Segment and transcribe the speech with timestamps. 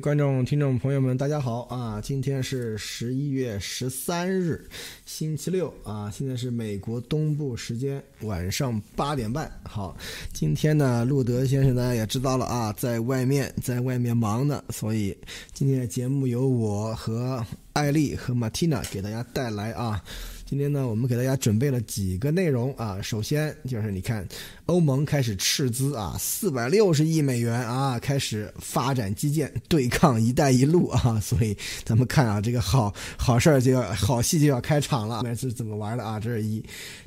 [0.00, 2.00] 观众、听众朋友们，大家好啊！
[2.00, 4.66] 今天是十一月十三日，
[5.04, 9.50] 星期六啊，现在是美国东部时间晚上八点半。
[9.62, 9.94] 好，
[10.32, 15.14] 今天呢，路德先生大家也知道了啊，在外面在外面忙呢，所以
[15.52, 17.44] 今天的节目由我和
[17.74, 20.02] 艾丽和马蒂娜给大家带来啊。
[20.50, 23.00] 今天呢，我们给大家准备了几个内容啊。
[23.00, 24.26] 首先就是你看，
[24.66, 31.20] 欧盟开始斥资啊，四百六十亿美元啊，开始发展基建对抗“一带一路”啊。
[31.22, 35.20] 所以咱们看啊，这个好好事儿就要好戏就要开场了。
[35.22, 36.18] 那是怎么玩的啊？
[36.18, 36.60] 这是一。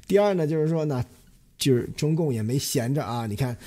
[0.08, 1.04] 第二呢，就是说呢，
[1.58, 3.28] 就是中共也没闲着啊。
[3.28, 3.58] 你看。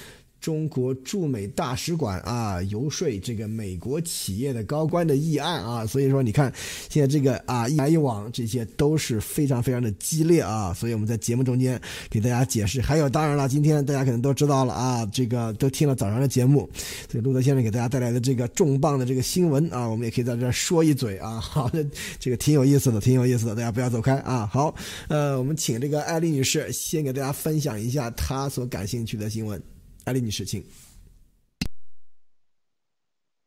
[0.46, 6.52] 中国驻美大使馆啊，游说这个美国企业的高官的议案啊，所以说你看，
[6.88, 12.80] 现在这个啊一来一往，这些都是非常非常的激烈啊，所以我们在节目中间给大家解释。
[12.80, 16.70] 还有，当然了，今天大家可能都知道了啊，这个都听了早上的节目，
[17.10, 21.84] 所以路德先生给大家带来的这个重磅的这个新闻啊，我们也可以在这说一嘴啊，好的，
[22.20, 24.48] 这个挺有意思的，挺有意思的，大家不要走开啊。
[24.52, 24.72] 好，
[25.08, 29.60] 呃，我们请这个艾丽女士先给大家分享一下她所感兴趣的新闻。
[30.06, 30.64] 艾丽女士，请。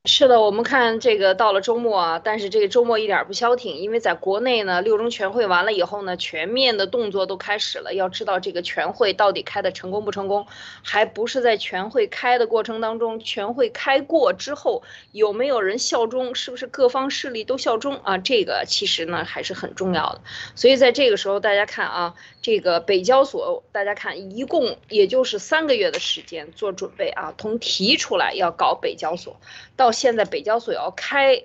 [0.06, 7.94] 是的，我们看这个到了周末啊，但是这个周末一点不消停，因为在国内呢，六中全会完了以后呢，全面的动作都开始了。
[7.94, 10.48] 要知道这个全会到底开的成功不成功，
[10.84, 18.18] 还不是在全会开的过程当中，全会开过之后有没有人效忠，是不是各方势力都效忠啊？
[18.18, 20.22] 这个其实呢还是很重要的。
[20.56, 29.36] 所以在这个时候，大家看啊，这个北交所，大家看一共也就是三个月的时间做准备啊，从提出来要搞北交所
[29.76, 29.90] 到。
[30.00, 31.44] 现在北交所要开，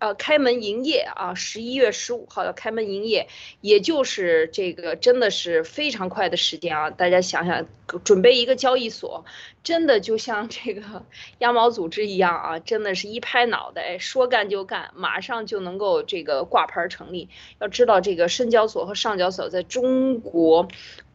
[0.00, 3.28] 呃，开门营业啊，十一月十五号要开门营业，
[3.60, 6.90] 也就是这个真的是非常快的时间啊！
[6.90, 7.64] 大家想想，
[8.02, 9.24] 准备一个交易所，
[9.62, 11.04] 真的就像这个
[11.38, 17.28] 羊毛组织一样啊，真的是一拍脑袋，说干就干，马上就能够这个挂牌成立。
[17.60, 20.66] 要知道，这个深交所和上交所在中国。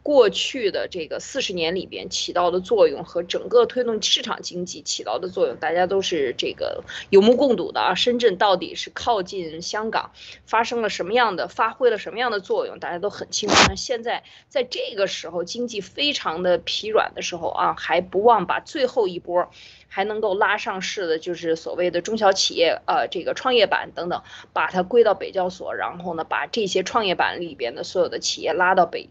[0.02, 7.94] 过去的这个四十年里边起到的作用和整个推动市场经济起到的作用，大家都是这个有目共睹的啊。
[7.94, 10.10] 深圳到底是靠近香港，
[10.46, 13.54] 发生了什么样的，发挥了什么样的作用，大家都很清楚。
[13.68, 19.50] 那现在在这个时候经济非常的疲软的时候啊，还不忘把最后一波
[19.88, 24.22] 还能够拉上市的，就是所谓的中小企业呃这个创业板等等，
[24.52, 29.10] 把它归到北交所，然后呢，把这些创业板里边的所有的企业拉到北。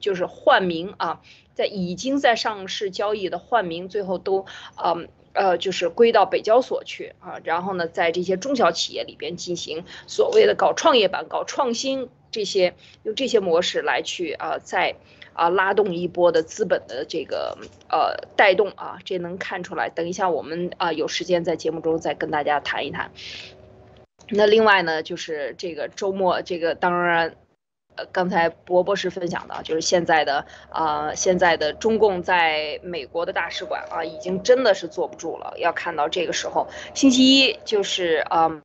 [0.00, 1.20] 就是换名啊，
[1.54, 7.40] 在已经在上市交易的换名，最后都呃呃，就是归到北交所去啊。
[7.44, 14.96] 然后呢，在这些中小企业里边进行所谓的搞创业板、搞创新这些，用这些模式来去啊，再
[15.32, 17.56] 啊拉动一波的资本的这个
[17.88, 19.88] 呃带动啊，这能看出来。
[19.88, 23.10] 等一下我们啊有时间在节目中再跟大家谈一谈。
[24.30, 27.34] 那另外呢，就是这个周末，这个当然。
[28.12, 35.54] 刚才博博士分享的，就是现在的啊，现在的中共在美国的大使馆啊，已经真的是坐不住了。
[35.58, 38.46] 要看到这个时候，星期一就是啊。
[38.46, 38.62] 嗯，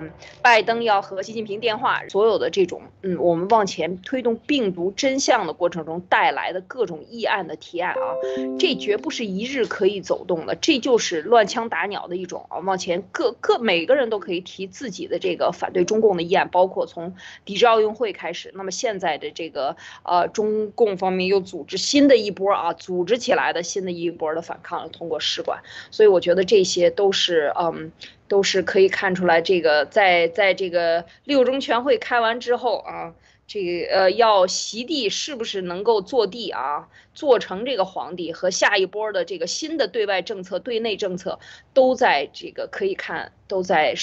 [0.00, 0.08] 嗯
[0.42, 8.14] 拜登要和习近平电话，所有的这种，嗯，我们往前推动病毒真相的过程中带来的各种议案的提案啊，
[8.60, 12.58] 这绝不是一日可以走动的，这就是乱枪打鸟的一种啊。
[12.58, 18.52] 往前各各每个人都可以提自己的这个反对中共的议案，包括从抵制奥运会开始。
[18.54, 25.60] 那么现在的这个呃，中共方面又组织新的一波啊，组织起来的新的一波的反抗，通过使馆。
[25.90, 27.90] 所以我觉得这些都是嗯。
[28.28, 33.14] 都是可以看出来，这个在在这个六中全会开完之后啊，
[33.46, 41.38] 这个呃要席地是不是能够坐地啊，做成这个皇帝和下一波的这个新的对外政策、对内政策，
[41.72, 43.94] 都在这个可以看都在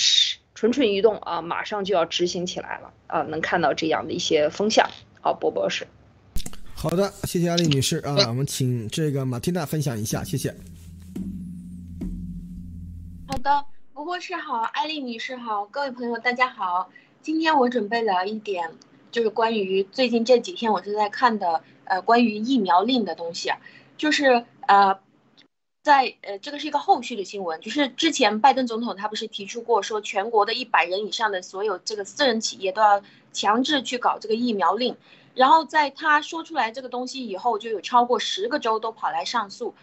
[0.55, 4.89] 蠢蠢欲动啊，马上就要执行起来了啊，能看到这样的一些风向。
[5.21, 5.85] 好，波博士。
[6.73, 10.53] 好的，谢谢阿丽女士啊，我们请这个马蒂娜分享一下，谢谢。
[13.27, 13.74] 好的。
[13.95, 16.89] 不过是好，艾丽女士好，各位朋友大家好。
[17.21, 18.75] 今天我准备了一点，
[19.09, 23.53] 就是关于最近这几天我正在看的，呃，关于疫苗令的东西，
[23.95, 24.99] 就是呃，
[25.81, 33.01] 在呃，这个是一个后续的新闻，就是之前拜登总统他不是提出过说，全国的一百人以上的所有这个私人企业都要
[33.31, 34.97] 强制去搞这个疫苗令，
[35.33, 39.73] 然后在他说出来这个东西以后，就有超过十个州都跑来上诉。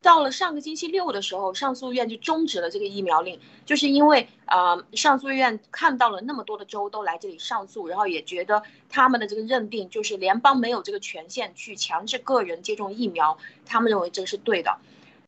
[0.00, 14.78] 到了上个星期六的时候，上诉院就终止了这个疫苗令，就是因为呃，上诉院看到了那么多的州都来这里上诉，然后也觉得他们的这个认定就是联邦没有这个权限去强制个人接种疫苗，他们认为这是对的。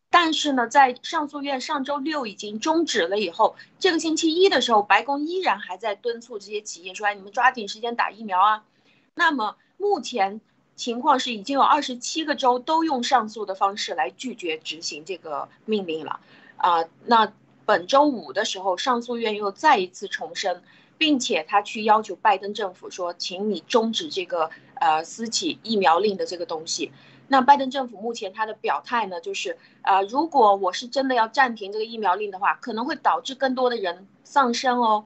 [0.08, 8.64] 但是呢，在上诉院上周六已经终止了以后，这个星期一的时候，白宫依然还在敦促这些企业说：“哎，你们抓紧时间打疫苗啊。”
[9.14, 10.40] 那么目前
[10.80, 16.20] 情况是，已经有二十七个州都用上诉的方式来拒绝执行这个命令了。
[16.56, 17.30] 啊，那
[17.66, 20.62] 本周五的时候，上诉院又再一次重申，
[20.96, 26.90] 并且他去要求拜登政府说：“请你终止这个呃私企疫苗令的这个东西。”
[27.28, 35.04] 那拜登政府目前他的表态呢，就是呃，如果我是真的要暂停这个疫苗令的话，可能会导致更多的人丧生哦。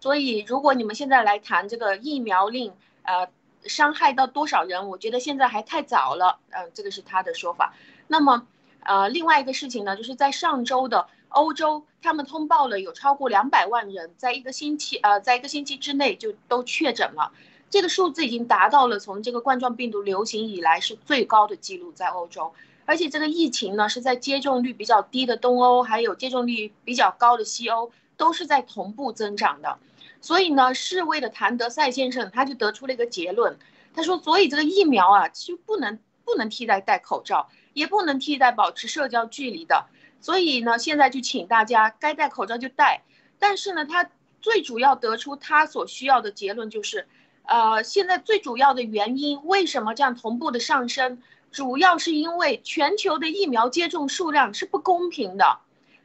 [0.00, 2.74] 所以如果你们现在来谈这个疫苗令，
[3.04, 3.26] 呃，
[3.66, 6.38] 伤害到多少人，我觉得现在还太早了。
[6.50, 7.74] 嗯，这个是他的说法。
[8.06, 8.46] 那么，
[8.80, 17.32] 呃，另外一个事情呢，就是在上周的欧洲，他们通报了有超过两百万人在一个星期，呃，在一个星期之内就都确诊了。
[17.70, 22.52] 这个数字已经达到了从这个冠状病毒流行以来是最高的记录，在欧洲，
[22.84, 29.78] 而且这个疫情呢是在接种率比较低的东欧，还有接种率比较高的西欧，都是在同步增长的。
[30.24, 33.58] 所以呢，世卫的谭德赛先生他就得出了一个结论，
[33.94, 39.84] 他说，所以这个疫苗啊，其实不能不能替代戴口罩，也不能替代保持社交距离的。
[40.22, 43.02] 所以呢，现在就请大家该戴口罩就戴。
[43.38, 44.08] 但是呢，他
[44.40, 47.06] 最主要得出他所需要的结论就是。
[47.46, 51.22] 呃，现在最主要的原因，为什么这样同步的上升？
[51.52, 55.58] 主要是因为全球的疫苗接种数量是不公平的，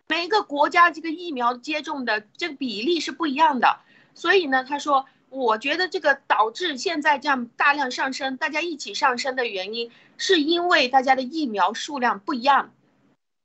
[0.09, 3.79] 每一个国家这个疫苗接种的这个比例是不一样的。
[4.19, 12.73] 所以呢，他说，我觉得这个导致现在这样大量上升，大家一起上升的原因，是因为大家的疫苗数量不一样。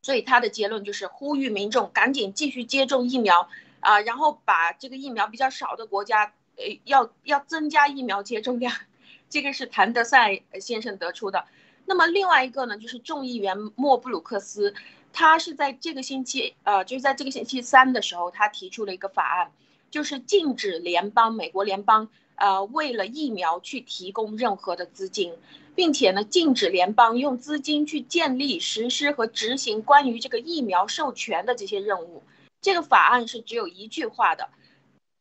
[0.02, 3.48] 所以他的结论就是呼吁民众赶紧继续接种疫苗
[3.78, 6.32] 啊，然后把这个疫苗比较少的国家。
[6.56, 8.72] 呃，要要增加疫苗接种量，
[9.30, 11.46] 这个是谭德赛先生得出的。
[11.84, 14.72] 那么另外一个呢，就是众议员莫布鲁克斯，
[15.12, 19.50] 他是在这个星期，呃，就是在这个星期三的时候，他提出了一个法案，
[19.94, 25.32] 就是禁止联邦美国联邦，呃，为了疫苗去提供任何的资金，
[25.76, 32.24] 并且呢，禁止联邦用资金去建立、实施和执行关于这个疫苗授权的这些任务。
[32.60, 34.48] 这个法案是只有一句话的。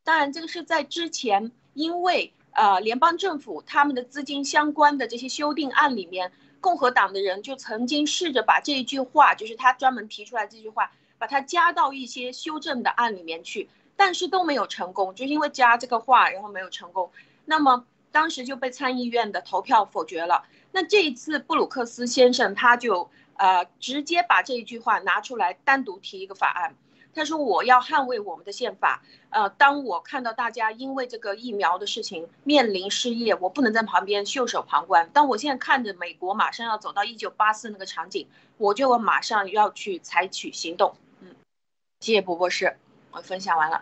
[0.04, 13.70] 当然，这个是在之前，因为呃，联邦政府他们的资金相关的这些修订案里面，共和党的人就曾经试着把这一句话，就是他专门提出来这句话，把它加到一些修正的案里面去，
[14.06, 17.10] 但是都没有成功，就因为加这个话，然后没有成功，
[17.46, 20.44] 那么当时就被参议院的投票否决了。
[20.74, 26.76] 那这一次布鲁克斯先生他就呃直接把这一句话拿出来单独提一个法案。
[27.16, 29.02] 他说：“我要捍卫我们的宪法。
[29.30, 35.10] 呃，当我看到大家因为这个疫苗的事情面临失业，我不能在旁边袖手旁观。
[35.14, 38.28] 当我现在看着美国马上要走到一九八四那个场景，
[38.58, 41.34] 我就马上要去采取行动。”嗯，
[42.02, 42.76] 谢谢博博士，
[43.14, 43.82] 我分享完了。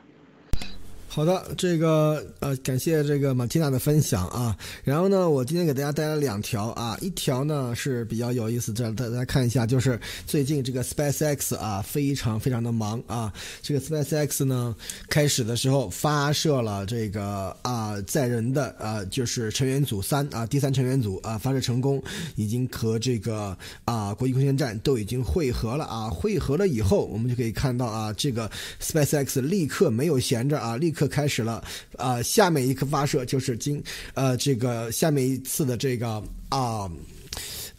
[1.14, 4.58] 好的，这个呃，感谢这个马蒂娜的分享啊。
[4.82, 13.34] 然后呢，我今天给大家带来两条啊，一条呢是比较有意思，这大家看一下，就是最近这个 SpaceX 啊，非常非常的忙啊。
[13.62, 14.74] 这个 SpaceX 呢，
[15.10, 22.02] 开始的时候发射了这个啊载人的啊，就是成员组三啊，第三成员组啊发射成功，
[22.38, 26.10] 已经和这个啊国际空间站都已经汇合了啊。
[26.10, 28.50] 汇合了以后，我们就可以看到啊，这个
[28.82, 31.01] SpaceX 立刻没有闲着啊，立刻。
[31.08, 31.64] 开始了，
[31.98, 36.90] 呃，下面一颗发射就是今，呃，这个下面一次的这个啊。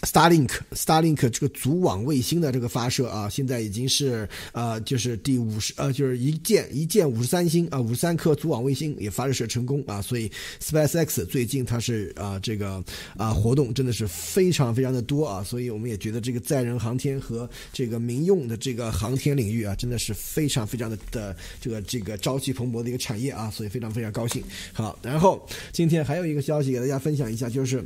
[0.03, 10.29] Starlink，Starlink 这个组网卫星的这个发射啊，现在已经是呃，就是第五十呃，就是一箭一箭五十三星啊，五十三颗组网卫星也发射成功啊，所以
[10.61, 12.83] SpaceX 最近它是啊这个
[13.17, 24.43] 啊活动真的是非常非常的多啊，所以我们也觉得这个载人航天和这个民用的这个航天领域啊，真的是非常非常的的这个这个朝气蓬勃的一个产业啊，所以非常非常高兴。
[24.73, 27.85] 好，然后今天还有一个消息给大家分享一下，就是。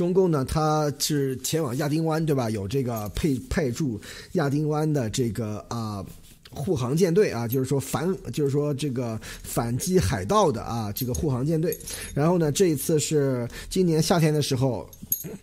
[0.00, 2.48] 中共呢，它是前往亚丁湾，对吧？
[2.48, 4.00] 有这个配派驻
[4.32, 6.02] 亚丁湾的这个啊
[6.50, 11.78] 护航舰队啊，就是说反，就是说这个反击海盗的啊这个护航舰队。
[12.14, 14.88] 然后呢，这一次是今年夏天的时候，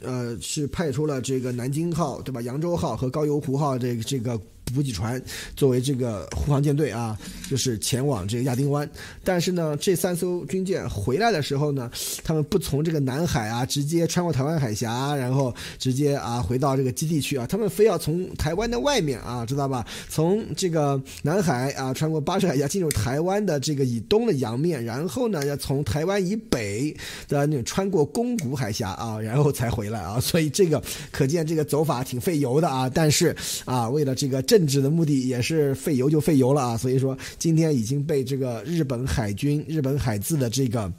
[0.01, 2.41] 呃，是派出了这个南京号，对吧？
[2.41, 4.41] 扬州号和高邮湖号这个这个。
[4.73, 5.21] 补给船
[5.55, 7.17] 作为这个护航舰队啊，
[7.49, 8.89] 就是前往这个亚丁湾。
[9.23, 11.89] 但是呢，这三艘军舰回来的时候呢，
[12.23, 19.85] 他们不从这个南海啊，直接穿过台湾海峡，然后直接啊回到这个基地去啊，他们非要从台湾的外面啊，知道吧？
[20.09, 26.95] 从这个南海啊，穿过巴士海峡进入台湾的这个以东的洋面，然后呢，要从台湾以北
[27.27, 30.19] 的那种穿过宫古海峡啊，然后才回来啊。
[30.19, 30.81] 所以这个
[31.11, 32.89] 可见这个走法挺费油的啊。
[32.89, 36.77] 但是啊，为了这个正政治的目的，也是费油就费油了啊。
[36.77, 40.91] 所以说今天已经被这个日本海军、日本海自的这个。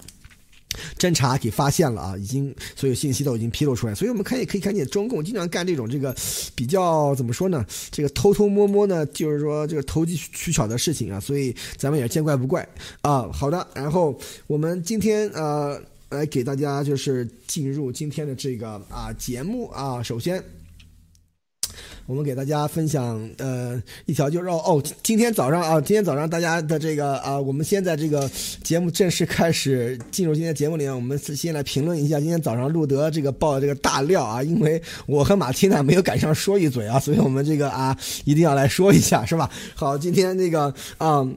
[0.99, 6.15] 侦查给发现了啊，已经所有信息都已经披露出来，所以我们看也可以看见中共经常干这种这个
[6.55, 7.65] 比较怎么说呢？
[7.91, 12.69] 这个偷偷摸摸呢，就是说这个投机取巧的事情啊，所以咱们也见怪不怪
[13.01, 13.29] 啊。
[13.33, 20.45] 好的，然后我们今天呃来给大家就是进入今天的这个啊节目啊，首先。
[22.07, 28.31] 我们给大家分享，呃，一条就是哦，今天早上啊，今天早上大家的这个啊，我们先在这个
[28.63, 39.51] 节目正式开始进入今天节目里面，我们先来评论一下今天早上路德这个爆的这个大料啊，因为我和马蒂娜没有赶上说一嘴啊，所以我们这个啊 一定要来说一下，是吧？
[39.77, 41.29] 好，今天那个啊，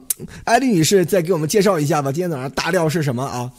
[0.44, 3.52] 艾丽女士再给我们介绍一下吧，今天早上大料是什么啊？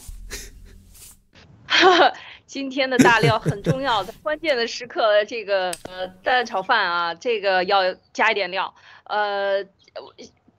[1.66, 2.12] 哈 哈
[2.54, 8.72] 今天的大料很重要，在 关键的时刻，这个呃蛋炒饭啊，这个要加一点料。
[9.02, 9.64] 呃，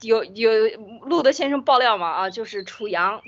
[0.02, 0.52] 有有
[1.04, 3.22] 路德先生爆料嘛啊，就是楚阳，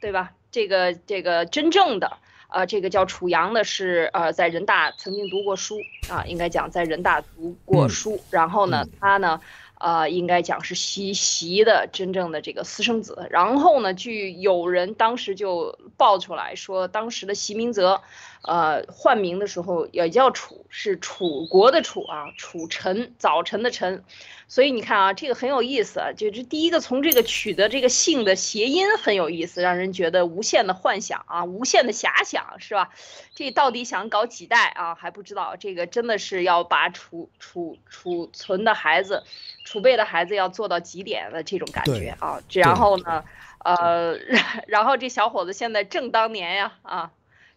[0.00, 0.30] 对吧？
[0.52, 2.18] 这个这个真正的
[2.50, 9.40] 呃，这个叫楚阳的是呃，在人大曾经读过书啊，应该讲在人大读过书，然后呢，他呢。
[9.80, 13.26] 呃，应该讲是习习的真正的这个私生子。
[13.30, 18.02] 然后呢，据有人当时就爆出来说，当时的习明泽，
[18.42, 24.04] 呃，换名的时候也叫楚，是楚国的楚啊，楚晨，早晨的晨。
[24.50, 32.88] 所以你看啊，这个很有意思，就是第一个从这个取得这个姓的谐音很有意思，让人觉得无限的幻想啊，无限的遐想，是吧？
[33.34, 34.94] 这到底想搞几代啊？
[34.94, 35.56] 还不知道。
[35.56, 39.22] 这个真的是要把储储储存的孩子，
[39.68, 42.40] 储备的孩子要做到极点的这种感觉啊。
[42.54, 43.22] 然后呢，
[43.62, 44.14] 呃，
[44.66, 47.10] 然后这小伙子现在正当年呀，啊。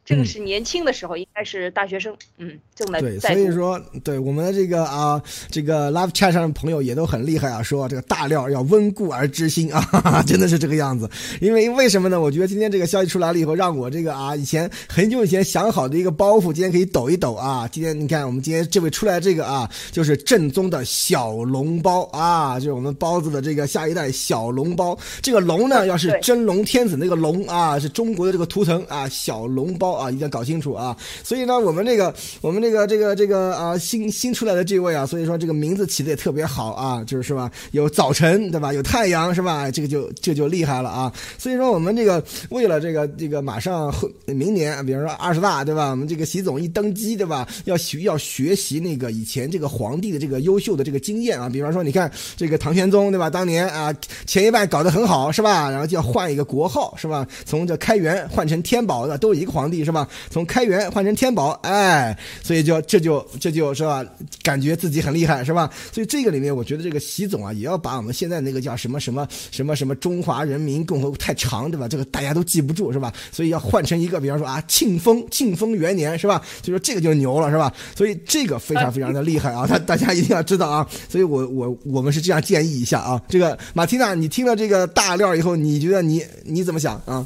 [0.03, 11.09] 这个是年轻的时候，应该是大学生，嗯，正在对，所以说，对我们的这个啊，这个 Live Chat 上的朋友也都很厉害啊，说这个大料要温故而知新啊， 真的是这个样子。
[11.39, 12.19] 因为为什么呢？
[12.19, 17.69] 我觉得今天这个消息出来了以后，让我这个啊，以前很久以前想好的一个包袱，今天可以抖一抖啊。
[17.71, 24.97] 今天你看，我们今天这位出来这个啊，就是正宗的小笼包啊，就是我们包子的这个下一代小笼包。
[25.21, 29.90] 这个龙呢，要是真龙天子那个龙啊，是中国的这个图腾啊，小笼包。
[29.93, 30.95] 啊，一定要搞清楚啊！
[31.23, 37.51] 所以呢，我们这个，我们这个，这个，这个啊，新新出来的这位啊，所以说这个名字起的也特别好啊，就是是吧？
[37.71, 38.73] 有早晨，对吧？
[38.73, 39.69] 有太阳，是吧？
[39.69, 41.11] 这个就这就厉害了啊！
[41.37, 43.93] 所以说我们这个为了这个这个马上
[44.25, 45.91] 明年，比如说二十大，对吧？
[45.91, 47.47] 我们这个习总一登基，对吧？
[47.65, 53.29] 要学要学习那个以前这个皇帝的这个优秀的这个经验啊，比方说你看这个唐玄宗，对吧？
[53.29, 53.93] 当年啊
[54.25, 55.69] 前一半搞得很好，是吧？
[55.69, 57.27] 然后就要换一个国号，是吧？
[57.45, 59.80] 从这开元换成天宝的，都是一个皇帝。
[59.83, 60.07] 是吧？
[60.29, 64.05] 从开元换成天宝，哎，所以就这就这就是吧？
[64.43, 65.69] 感觉自己很厉害，是吧？
[65.91, 71.87] 所以这个里面，我觉得这个习总啊，也要把我们现在那个叫什么什么什么什么中华人民共和国太长，对吧？
[71.87, 73.11] 这个大家都记不住，是吧？
[73.31, 76.41] 所以要换成一个，比方说啊，庆丰庆丰元年，是吧？
[76.61, 77.73] 就说这个就牛了，是吧？
[77.95, 79.67] 所以这个非常非常的厉害啊！
[79.67, 80.87] 大 大家一定要知道啊！
[81.09, 83.21] 所以我我我们是这样建议一下啊。
[83.27, 87.25] 这个马蒂娜，你听了这个大料以后，你觉得你你怎么想啊？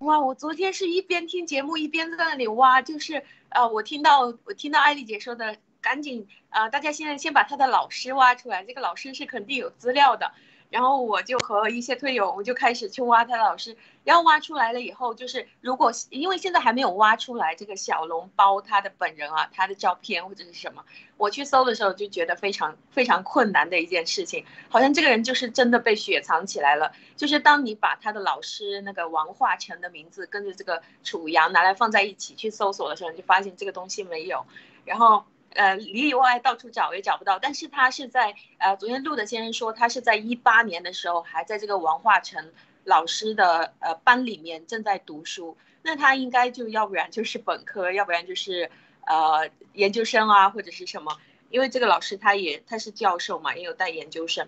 [0.00, 10.32] 哇，我昨天是一边听节目一边在那里挖，就是呃，我听到我听到艾丽姐说的，赶紧啊，大家现在先把她的老师挖出来，这个老师是肯定有资料的。
[10.70, 13.76] 然后我就和一些推友，我就开始去挖他的老师。
[14.04, 20.82] 然后挖出来了以后，就是如果因为现在还没有挖出来这个小笼包他的本人啊，他的照片或者是什么，
[21.18, 24.44] 我去搜的时候就觉得非常非常困难的一件事情。
[24.68, 26.92] 好像这个人就是真的被雪藏起来了。
[27.14, 34.46] 就是当你把他的老师那个王化成的名字跟着这个楚阳拿来放在一起去搜索的时候，你就发现这个东西没有。
[34.84, 35.24] 然后。
[35.54, 42.52] 呃，里里外外到处找也找不到，但是他是在呃，昨天录的先生说他是在一八年的时候还在这个王化成
[42.84, 48.70] 老师的呃班里面正在读书，那他应该就要不然就是本科，要不然就是
[49.06, 51.18] 呃研究生啊或者是什么，
[51.50, 54.46] 因为这个老师他也他是教授嘛，也有带研究生。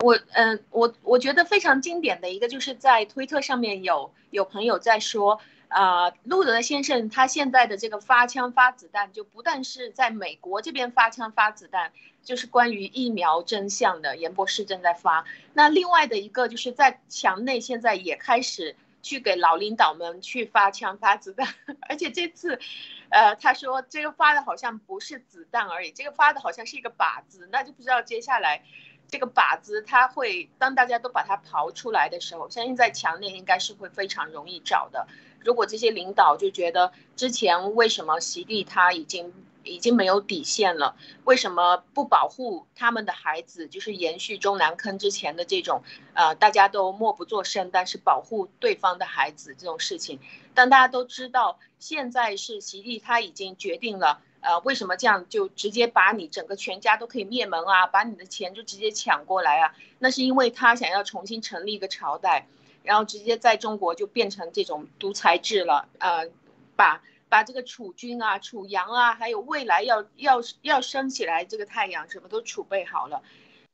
[0.00, 5.40] 我嗯我我觉得非常经典的一个就是在推特上面有有朋友在说。
[5.72, 15.24] 啊，路德先生他现在的这个发枪发子弹，就不但是在美国这边发枪发子弹，就是关于疫苗真相的，严博士正在发。
[15.54, 21.54] 那另外的一个就是在墙内，现在也开始去给老领导们去发枪发子弹，
[21.88, 22.60] 而且这次，
[23.08, 28.62] 呃，他说这个发的好像不是子弹而已，这个发的好像是一个靶子，那就不知道接下来。
[29.08, 35.06] 这个靶子，它会当大家都把它刨出来的时候，相信在墙内应该是会非常容易找的。
[35.44, 39.32] 如果这些领导就觉得之前为什么席地他已经
[39.64, 45.82] 已经没有底线了，为什么不保护他们的孩子，就是延续中南坑之前的这种，
[46.14, 50.18] 呃，大家都默不作声，但是保护对方的孩子这种事情，
[50.52, 54.20] 但大家都知道现在是席地他已经决定了。
[54.40, 57.86] 呃，为什么这样就直接把你整个全家都可以灭门啊？
[57.86, 59.72] 把你的钱就直接抢过来啊？
[60.00, 62.48] 那是因为他想要重新成立一个朝代，
[62.82, 65.88] 然后直接在中国就变成这种独裁制了。
[65.98, 66.28] 呃，
[66.76, 73.22] 把把这个储君啊、储阳啊，还有未来要要要升起来这个太阳什么都储备好了。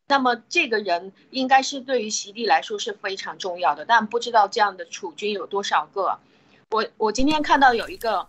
[0.06, 6.18] 那么这个人应该是对于习地来说是非常重要的，但不知道这样的储君有多少个。
[6.70, 8.28] 我我今天看到有一个。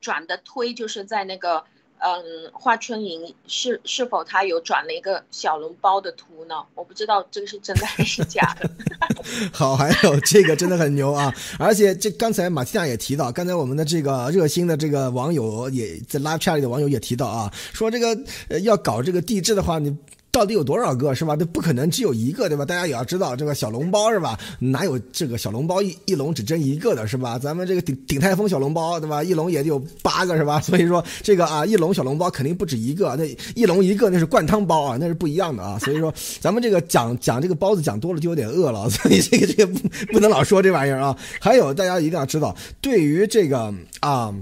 [0.00, 1.64] 转的推就是在那个，
[2.00, 6.54] 嗯，华春莹是是否他有转了一个小笼包的图呢？
[6.74, 8.70] 我不知道这个是真的还是假的。
[9.52, 11.34] 好， 还有这个真的很牛啊！
[11.58, 18.16] 而且这刚才马蒂亚也提到，刚才我们的这个热心的这个网友也在拉 i 里的网友也提到啊，说这个
[18.62, 19.96] 要搞这个地质的话，你。
[20.38, 21.34] 到底有多少个是吧？
[21.34, 22.64] 这不可能只有一个对吧？
[22.64, 24.38] 大家也要知道这个小笼包是吧？
[24.60, 27.36] 哪有这个小笼包一一笼只蒸一个的是吧？
[27.36, 29.24] 咱们这个鼎鼎泰丰小笼包对吧？
[29.24, 30.60] 一笼也就八个是吧？
[30.62, 33.24] 所以说这个啊一笼小笼包肯定不止一个，那
[33.56, 35.76] 一笼一个那是灌汤包啊，那是不一样的啊。
[35.80, 39.80] 所以说 咱们这个讲讲这个包子讲多了就有点饿了， 所以这个这个不
[40.12, 41.16] 不能老说这玩意儿啊。
[41.40, 44.32] 还有大家一定要知道，对于这个啊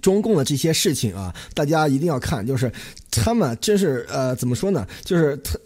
[0.00, 2.70] 中共的这些事情啊，大家一定要看就是。
[3.18, 4.86] 他们真是呃，怎么说呢？
[5.02, 5.58] 就是他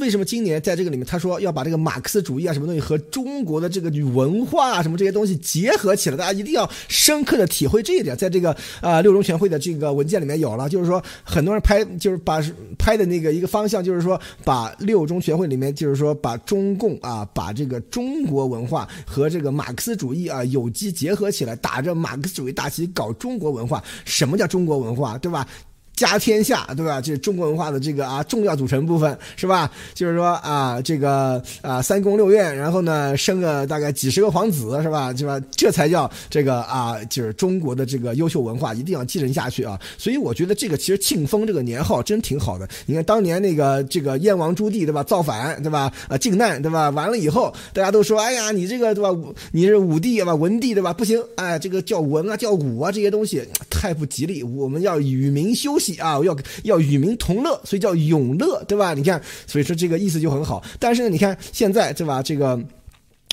[0.00, 8.16] 为什么今年在这个里面，他说要把这个马克思主义啊什么东西和中国的这个文化啊什么这些东西结合起来，大家一定要深刻的体会这一点。
[8.16, 12.42] 在这个啊六中全会的这个文件里面有了，就是说很多人拍就是把
[12.76, 23.75] 拍的那个一个方向，就是说把六中全会里面就是说把中共啊把这个中国文化和这个马克思主义啊有机结合起来，打着马克思主义大旗搞中国文化。
[24.04, 25.16] 什么叫中国文化？
[25.18, 25.46] 对吧？
[25.96, 27.00] 家天下，对吧？
[27.00, 29.70] 这是中国文化的这个啊重要组成部分，是吧？
[29.94, 35.14] 就是说啊，这个啊三宫六院，然后呢生个大概几十个皇子，是吧？
[35.16, 35.40] 是吧？
[35.52, 39.80] 这才叫这个啊，就是中国的这个优秀文化一定要继承下去啊。
[39.96, 42.68] 所以我觉得这个其实庆丰这个年号真挺好的。
[42.84, 45.02] 你看当年那个这个燕王朱棣，对吧？
[45.02, 45.90] 造反，对吧？
[46.08, 46.90] 啊，靖难，对吧？
[46.90, 49.10] 完了以后，大家都说，哎呀，你这个对吧？
[49.50, 50.34] 你是武帝吧？
[50.34, 50.92] 文帝对吧？
[50.92, 54.42] 不行，哎，这个叫文啊，叫武啊，这些东西太不吉利。
[54.42, 55.85] 我们要与民休息。
[55.94, 58.94] 啊，要要与民同乐，所以叫永乐，对吧？
[58.94, 60.62] 你看，所以说这个意思就很好。
[60.78, 62.22] 但是呢，你看现在，对吧？
[62.22, 62.60] 这个。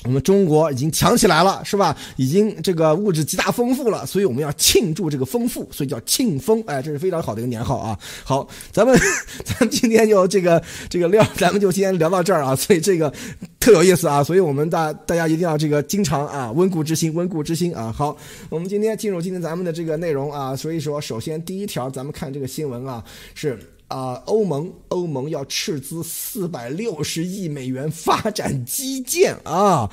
[0.04, 1.96] 我们中国已经强起来了，是吧？
[2.16, 6.62] 已经这个物质极大丰富了，所以我们要庆祝这个丰富，所以叫庆丰。
[6.66, 7.98] 哎，这是非常好的一个年号啊！
[8.22, 8.94] 好，咱们
[9.44, 12.54] 咱们今天就这个这个聊， 咱们就先聊到这儿啊。
[12.54, 13.12] 所以这个
[13.58, 17.90] 特有意思啊，所以我们大大家一定要这个经常啊，温故知新，温故知新啊。
[17.90, 18.14] 好，
[18.50, 20.54] 我们今天进入今天咱们的这个内容啊。
[20.54, 23.02] 所以说，首先第一条，咱们看这个新闻啊，
[23.34, 23.58] 是。
[23.94, 29.88] 啊，欧盟欧盟要斥资四百六十亿美元发展基建啊，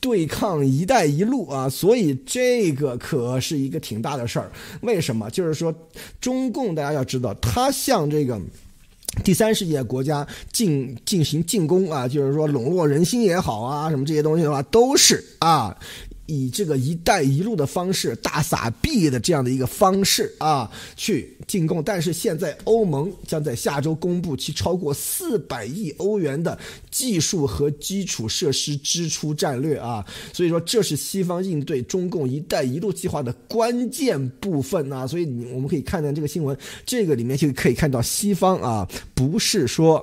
[0.00, 4.50] 对抗“一带一路”啊，所以这个可是一个挺大的事儿。
[4.80, 5.28] 为什么？
[5.30, 5.74] 就是说，
[6.18, 8.40] 中共大家要知道，他向这个
[9.22, 15.76] 第三世界国家进进行进攻啊，就是说笼络人心也好啊，什么这些东西的话，都是啊。
[16.26, 21.82] 以这个“一带一路”的方式大撒币的这样的一个方式啊，去进贡。
[21.82, 26.58] 但是现在欧盟将在下周公布其超过四百亿欧元的
[26.90, 35.06] 技术和基础设施支出战略啊，所以说这是西方应对中共“一带一路”计划的关键部分啊。
[35.06, 36.56] 所以你我们可以看见这个新闻，
[36.86, 40.02] 这个里面就可以看到西方啊，不是说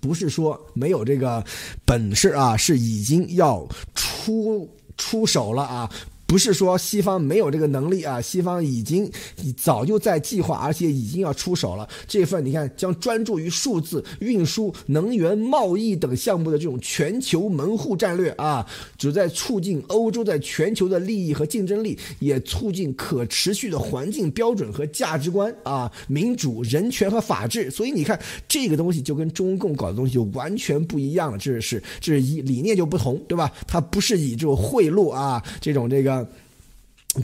[0.00, 1.44] 不是说没有这个
[1.84, 4.70] 本事啊，是已经要出。
[4.96, 5.90] 出手了啊！
[6.32, 9.06] 不是说西方没有这个能力啊，西方已经
[9.54, 11.86] 早就在计划，而且已经要出手了。
[12.08, 18.66] 这份你看，将专注于数字、运输、能源、贸易等项目的这种全球门户战略啊，
[18.96, 27.70] 旨在促进欧洲在全球的利益和竞争力，也促进可持续的环境标准和价值观啊，民主、人权和法治。
[27.70, 28.18] 所以你看，
[28.48, 31.36] 这个东西就跟中共搞的东西就完全不一样了。
[31.36, 33.52] 这是这是一理念就不同，对吧？
[33.66, 36.21] 它不是以这种贿赂啊，这种这个。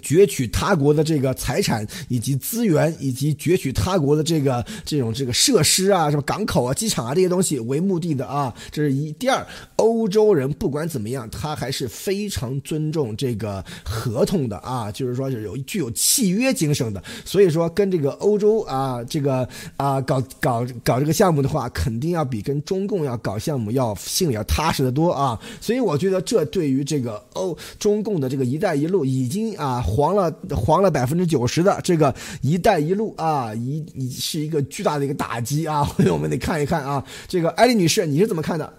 [0.02, 9.10] 攫取他国的这个财产以及资源，以及攫取他国的这个这种这个设施啊，什么港口啊、机场啊这些东西为目的的啊，这是一。
[9.12, 9.46] 第二，
[9.76, 17.02] 欧洲人不管怎么样，他还是非常尊重这个合同的啊，就是说是有具有契约精神的。
[17.24, 19.48] 所以说，跟这个欧洲啊，这个
[19.78, 25.40] 啊搞搞搞这个项目的话，肯定要比跟中共要搞项目要心里要踏实的多啊。
[25.62, 29.77] 所以我觉得这对于这个欧中共的这个“一带一路”已经啊。
[29.80, 37.04] 黄了黄了百分之九十的这个“一带一路”啊，一一是一个巨大的一个打击啊，所 以我们得看一看啊。
[37.26, 38.72] 这个艾丽女士，你是怎么看的？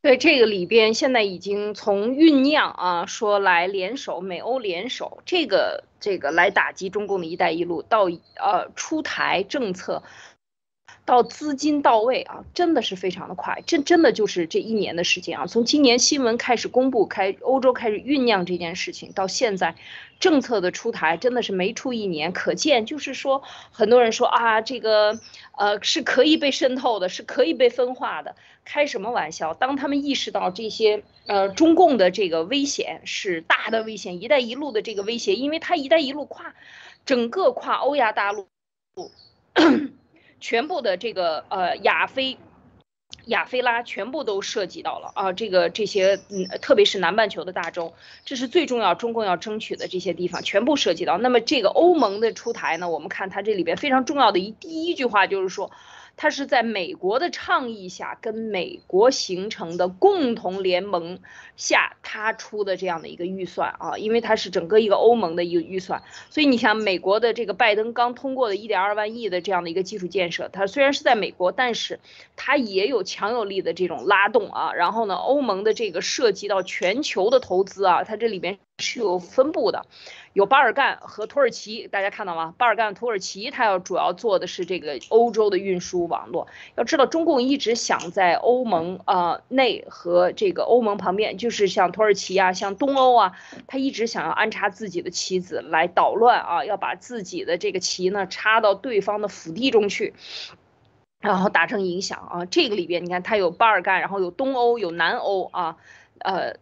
[0.00, 10.02] 对这个里边，现在已经从酝酿啊，说来联手美欧联手，这个这个来打击中共的一带一路，到呃出台政策。
[11.08, 15.46] 到资金到位啊，真的是非常的快，这真的就是这一年的时间啊。
[15.46, 19.74] 从今年新闻开始公布，开欧洲开始酝酿这件事情，到现在
[20.20, 22.34] 政策的出台，真的是没出一年。
[22.34, 23.42] 可见就是说，
[23.72, 25.18] 很多人说啊，这个
[25.56, 29.54] 呃是可以被渗透的，是可以被分化的，开什么玩笑？
[29.54, 36.54] 当他们意识到这些呃中共的这个危险是大的危险，一带一路的这个威胁，因为它一带一路跨
[37.06, 38.46] 整个跨欧亚大陆。
[40.40, 42.38] 全部的这个呃亚非
[43.26, 51.18] 亚非拉全部都涉及到了啊，这个这些嗯，特别是南半球的大洲，这是最重要中共要争取的这些地方全部涉及到。
[51.18, 55.70] 那么这个欧盟的出台呢，我们看它这里边非常重要的一第一句话就是说。
[56.20, 61.20] 它是在美国的倡议下，跟美国形成的共同联盟
[61.56, 72.00] 下，他出的这样的一个预算啊，因为它是整个一个欧盟的一个预算，所以你想，美国的这个拜登刚通过的1.2万亿的这样的一个基础建设，它虽然是在美国，但是
[72.34, 74.72] 它也有强有力的这种拉动啊。
[74.72, 79.86] 然后呢，欧盟的这个涉及到全球的投资啊，它这里边是有分布的。
[80.34, 82.54] 有巴尔干和土耳其，大家看到吗？
[82.56, 86.46] 巴尔干、土耳其，它要主要做的是这个欧洲的运输网络。
[86.76, 93.32] 要知道，中共一直想在欧盟啊内和这个欧盟旁边，就是像土耳其啊、像东欧啊，
[93.66, 100.14] 他一直想要安插自己的棋子来捣乱啊，要把自己的这个棋呢插到对方的腹地中去，
[101.20, 102.44] 然后达成影响啊。
[102.44, 105.76] 这个里边，你看它有巴尔干，然后有东欧、有南欧啊，
[106.20, 106.54] 呃，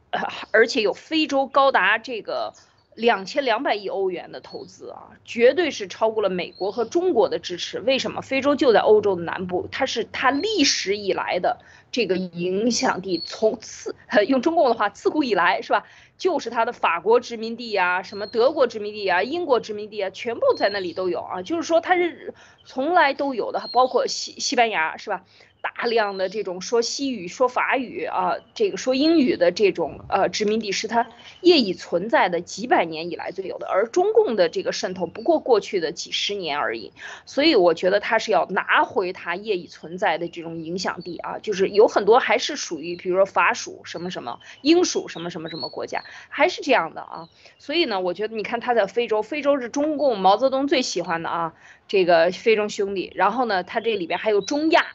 [0.50, 2.52] 而且有非洲，高达这个。
[2.96, 7.78] 两千两百亿欧元的投资啊，绝对是超过了美国和中国的支持。
[7.80, 8.22] 为什么？
[8.22, 11.58] 非洲就在欧洲的南部，它是它历史以来的
[11.92, 13.22] 这个影响地。
[13.26, 13.94] 从自
[14.26, 15.84] 用中共的话，自古以来是吧？
[16.16, 21.42] 就是它的法国殖民地啊，什么德国殖民地啊，英国殖民地啊，全部在那里都有啊。
[21.42, 22.32] 就是说它是
[22.64, 25.22] 从来都有的，包括西西班牙是吧？
[25.60, 31.06] 大量的这种说西语、说法语啊，这个说英语的这种呃殖民地是它
[31.40, 36.92] 业已存在的几百年以来最有的，而中共的这个渗透不过过去的几十年而已，
[37.24, 51.54] 所以我觉得它是要拿回它业已存在的这种影响地啊，就是有很多还是属于比如说法属什么什么、英属什么什么什么国家，还是这样的啊，所以呢，我觉得你看它在非洲，非洲是中共毛泽东最喜欢的啊，
[51.88, 54.86] 这个非洲兄弟，然后呢，它这里边还有中亚。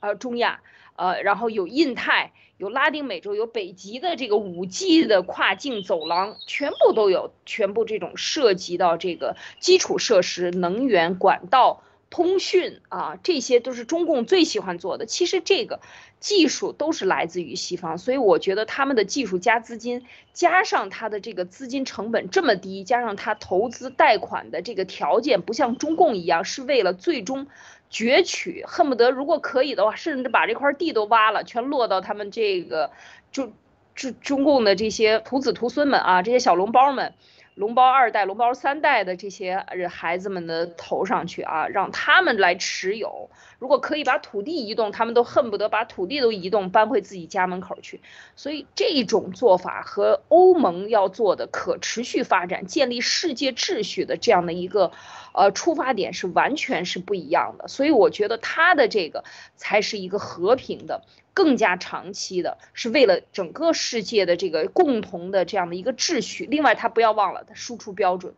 [0.00, 0.62] 呃，中亚，
[0.96, 15.04] 呃，然后有印太，有拉丁美洲，有北极的这个五 G 的跨境走廊，全部都有，全部这种涉及到这个基础设施、能源管道、通讯啊，这些都是中共最喜欢做的。
[15.04, 15.80] 其实这个
[16.18, 27.46] 技术都是来自于西方，所以我觉得他们的技术加资金，加上他的这个资金成本这么低，加上他投资贷款的这个条件不像中共一样，是为了最终。
[27.90, 32.90] 攫取，恨不得如果可以的话，甚至把这块地都挖了，全落到他们这个
[33.32, 33.52] 就
[33.94, 37.14] 中中共的这些徒子徒孙们啊，这些小笼包们。
[37.54, 43.28] 龙包二代、龙包三代的这些孩子们的头上去啊，让他们来持有。
[43.58, 48.00] 如果可以把土地移动，他们都恨不得把土地都移动，搬回自己家门口去。
[48.34, 54.92] 所以这种做法和欧盟要做的可持续发展、建立世界秩序的这样的一个
[55.34, 57.68] 呃出发点是完全是不一样的。
[57.68, 59.24] 所以我觉得他的这个
[59.56, 61.02] 才是一个和平的。
[61.40, 66.44] 更加长期的，是为了整个世界的这个共同的这样的一个秩序。
[66.44, 68.34] 另外，他不要忘了，他输出标准，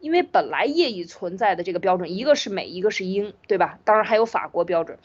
[0.00, 3.78] 因为本来业已存在的这个标准，一个是美，一个是英，对吧？
[3.84, 4.98] 当然还有法国标准。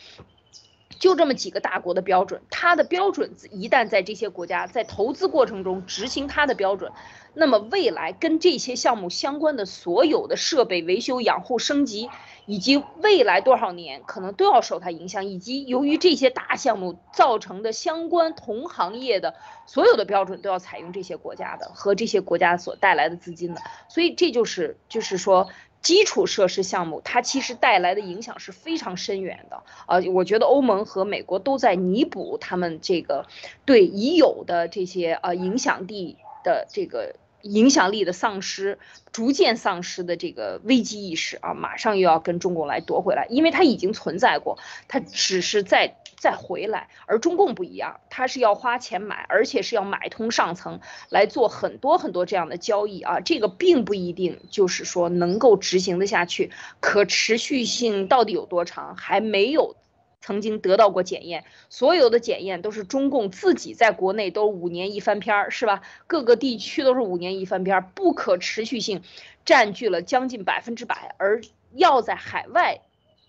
[0.98, 6.90] 就这么几个大国的标准，它的标准一旦在这些国家在投资过程中执行它的标准，
[7.34, 12.10] 那么未来跟这些项目相关的所有的设备维修、养护、升级，
[12.46, 25.50] 以及未来多少年可能都要受它影响，以及由于这些大项目造成的相关同行业的所有的标准都要采用这些国家的和这些国家所带来的资金的，所以这就是就是说。
[25.82, 29.64] 基础设施项目，它其实带来的影响是非常深远的。
[29.88, 33.26] 呃，我觉得欧盟和美国都在弥补他们这个
[33.66, 37.16] 对已有的这些呃影响力的这个。
[37.44, 38.80] 影响力的丧失，
[39.12, 59.76] 逐渐丧失的这个危机意识啊，马上又要跟中共来夺回来，因为它已经存在过，它只是再再回来，而中共不一样，它是要花钱买，而且是要买通上层来做很多很多这样的交易啊，这个并不一定就是说能够执行的下去，可持续性到底有多长，还没有。
[60.22, 65.82] 曾经得到过检验，所有的检验都是中共自己在国内都五年一翻篇儿，是吧？
[66.08, 69.02] 各个地区都是五年一翻篇儿，不可持续性
[69.46, 71.42] 占据了将近百分之百，而
[71.74, 72.82] 要在海外，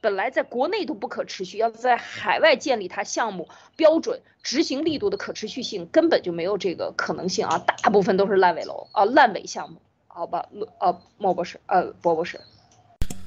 [0.03, 7.59] 本来在国内都不可持续，要在海外建立它项目标准执行力度的可持续性，根本就没有这个可能性啊！
[7.59, 10.49] 大部分都是烂尾楼啊，烂尾项目，好吧？
[10.79, 12.41] 呃，莫博士，呃，博博士。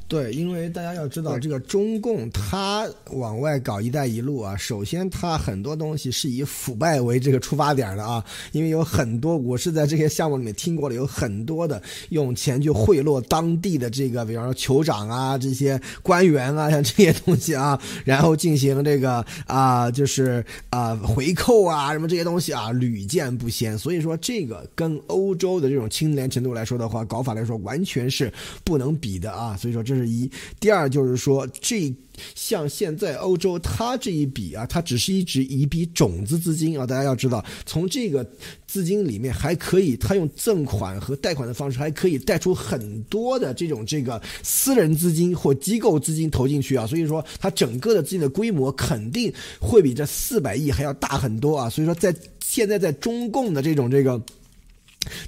[0.08, 8.24] 对，因为大家要知道，这个中共它往外搞“一带一路”啊，首先它很多东西是以腐败为这个出发点的啊。
[8.52, 23.76] 因为有很多，我是在这些项目里面听过了，有很多的用钱去贿赂当地的这个，比方说酋长啊、这些官员啊，像这些东西啊，然后进行这个啊，就是啊回扣啊什么这些东西啊，屡见不鲜。
[23.76, 28.32] 所以说，这个跟欧洲的这种清廉程度来说的话，搞法来说，完全是
[28.64, 29.58] 不能比的啊。
[29.58, 29.95] 所以说这。
[29.96, 30.30] 是一，
[30.60, 31.94] 第二就是说，这
[32.34, 36.86] 像现在欧洲，它这一笔啊，它只是一纸一笔种子资金啊。
[36.86, 38.26] 大家要知道，从这个
[38.68, 46.88] 资金里面还可以，它用赠款和贷款的方式，还可以贷出很多的这种这个私人资金或机构资金投进去啊。
[46.88, 51.70] 所以说，它整个的资金的规模肯定会比这四百亿还要大很多啊。
[51.70, 54.22] 所以说，在现在在中共的这种这个。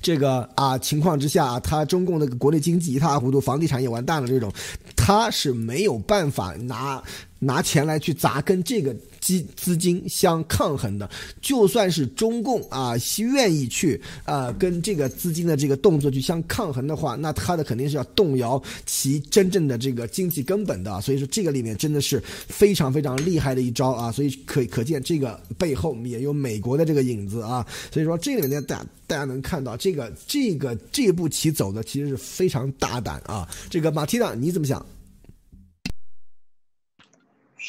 [0.01, 4.51] 这个啊情况之下，他中共那个国内经济一塌糊涂，房地产也完蛋了，这种
[4.95, 7.01] 他是没有办法拿
[7.39, 8.95] 拿钱来去砸跟这个。
[9.19, 11.09] 资资金相抗衡的，
[11.41, 21.01] 就算是中共啊愿意去啊跟这个资金的这个动作去相抗衡的话，那他的肯定是要动摇其真正的这个经济根本的。
[21.01, 24.09] 所以说这个里面真的是非常非常厉害的一招啊！
[24.13, 27.67] 所以可可见这个背后也有美国的这个影子啊。
[27.91, 33.45] 所以说这个里面大大家能看到这个这个这步棋走的其实是非常大胆啊。
[33.69, 34.85] 这个马蒂娜你怎么想？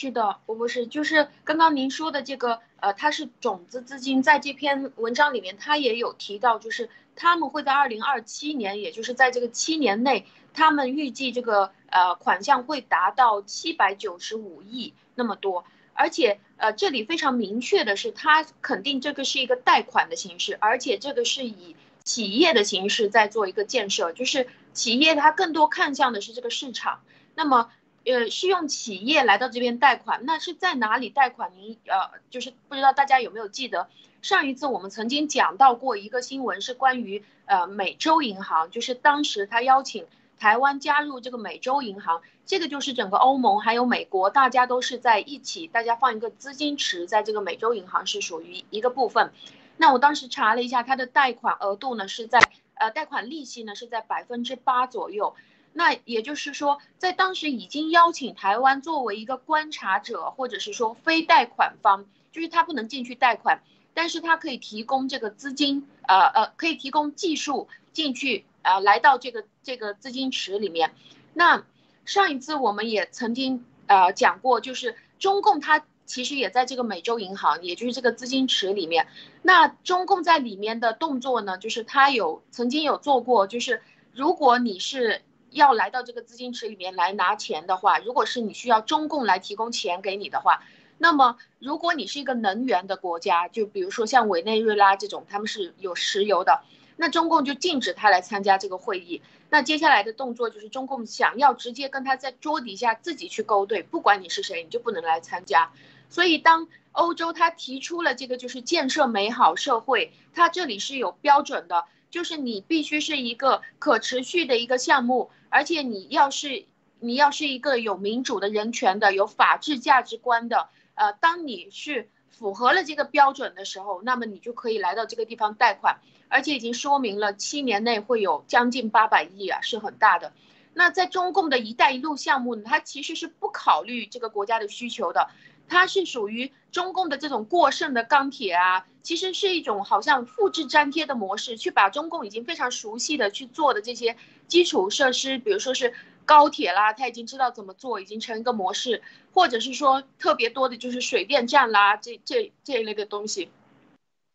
[0.01, 27.01] 是的，我不是，就是刚刚您说的这个，呃，它是种子资金，在这篇文章里面，它也有提到，就是他们会在二零二七年，也就是在这个七年内，他们预计这个呃款项会达到七百九十五亿那么多，而且呃这里非常明确的是，它肯定这个是一个贷款的形式，而且这个是以企业的形式在做一个建设，就是企业它更多看向的是这个市场，
[27.35, 27.73] 那么。
[28.05, 31.53] 呃，是用企业来到这边贷款，那是在哪里贷款？
[31.57, 33.89] 您呃，就是不知道大家有没有记得，
[34.23, 40.07] 上一次我们曾经讲到过一个新闻，是关于呃美洲银行，就是当时他邀请
[40.39, 49.33] 台湾加入这个美洲银行，这个就是整个欧盟还有美国，大家都是在一起，大家放一个资金池在这个美洲银行是属于一个部分。
[49.77, 52.41] 那我当时查了一下，它的贷款额度呢是在
[52.75, 55.35] 呃贷款利息呢是在百分之八左右。
[55.79, 63.63] 那也就是说，在当时已经邀请台湾作为一个观察者，或者是说非贷款方，就是他不能进去贷款，
[63.95, 70.93] 但是他可以提供这个资金，呃呃，可以提供技术进去，呃，来到这个这个资金池里面。
[71.33, 71.65] 那
[72.05, 79.07] 上一次我们也曾经呃讲过，就是中共它其实也在这个美洲银行，也就是这个资金池里面。
[79.43, 83.81] 那中共在里面的动作呢，就是他有曾经有做过，就是
[84.13, 85.23] 如果你是。
[85.59, 90.63] 要来到这个资金池里面来拿钱的话，如果是你需要中共来提供钱给你的话，
[90.97, 96.63] 那么如果你是一个能源的国家，就比如说像委内瑞拉这种，他们是有石油的，
[96.97, 99.21] 那中共就禁止他来参加这个会议。
[99.51, 105.71] 那接下来的动作就是中共想要直接跟他在桌底下自己去勾兑，不管你是谁，你就不能来参加。
[106.09, 111.85] 所以当欧洲他提出了这个就是建设美好社会，他这里是有标准的。
[112.11, 116.67] 就是你必须是一个可持续的一个项目，而且你要是
[117.01, 130.33] 你要是一个有民主的人权的、有法治价值观的，呃，当你是符合了这个标准的时候，那么你就可以来到这个地方贷款，而且已经说明了七年内会有将近八百亿啊，是很大的。
[130.75, 135.29] 那在中共的一带一路项目呢，它其实是不考虑这个国家的需求的，
[135.69, 149.03] 它是属于中共的这种过剩的钢铁啊，其实是一种好像复制粘贴的模式，去把中共已经非常熟悉的去做的这些基础设施，比如说是高铁啦，他已经知道怎么做，已经成一个模式，
[149.33, 153.51] 或者是说特别多的就是水电站啦，这这这一类的东西。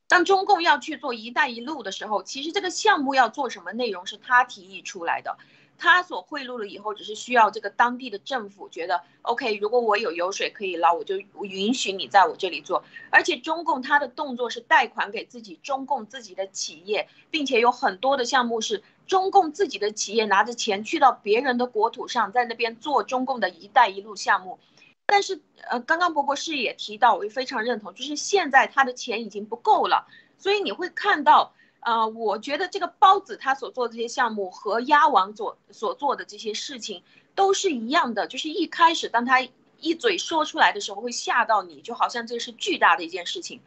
[0.08, 5.38] 当中共要去做一带一路的时候，其实这个项目要做什么内容是他提议出来的。
[5.78, 12.84] 他所贿赂了以后，只是需要这个当地的政府觉得 OK，如果我有油水可以捞，我就允许你在我这里做。
[13.10, 24.60] 而且中共他的动作是贷款给自己中共自己的企业，并且有很多的项目是中共自己的企业拿着钱去到别人的国土上，在那边做中共的一带一路项目。
[25.06, 30.08] 但是呃，刚刚博博士也提到，我也非常认同，就是现在他的钱已经不够了，
[30.38, 31.54] 所以你会看到。
[31.86, 37.04] 呃，我觉得这个包子他所做的这些项目和鸭王所所做的这些事情
[37.36, 39.46] 都是一样的，就是一开始当他
[39.80, 43.60] 一嘴说出来的时候会吓到你，就好像这是巨大的一件事情，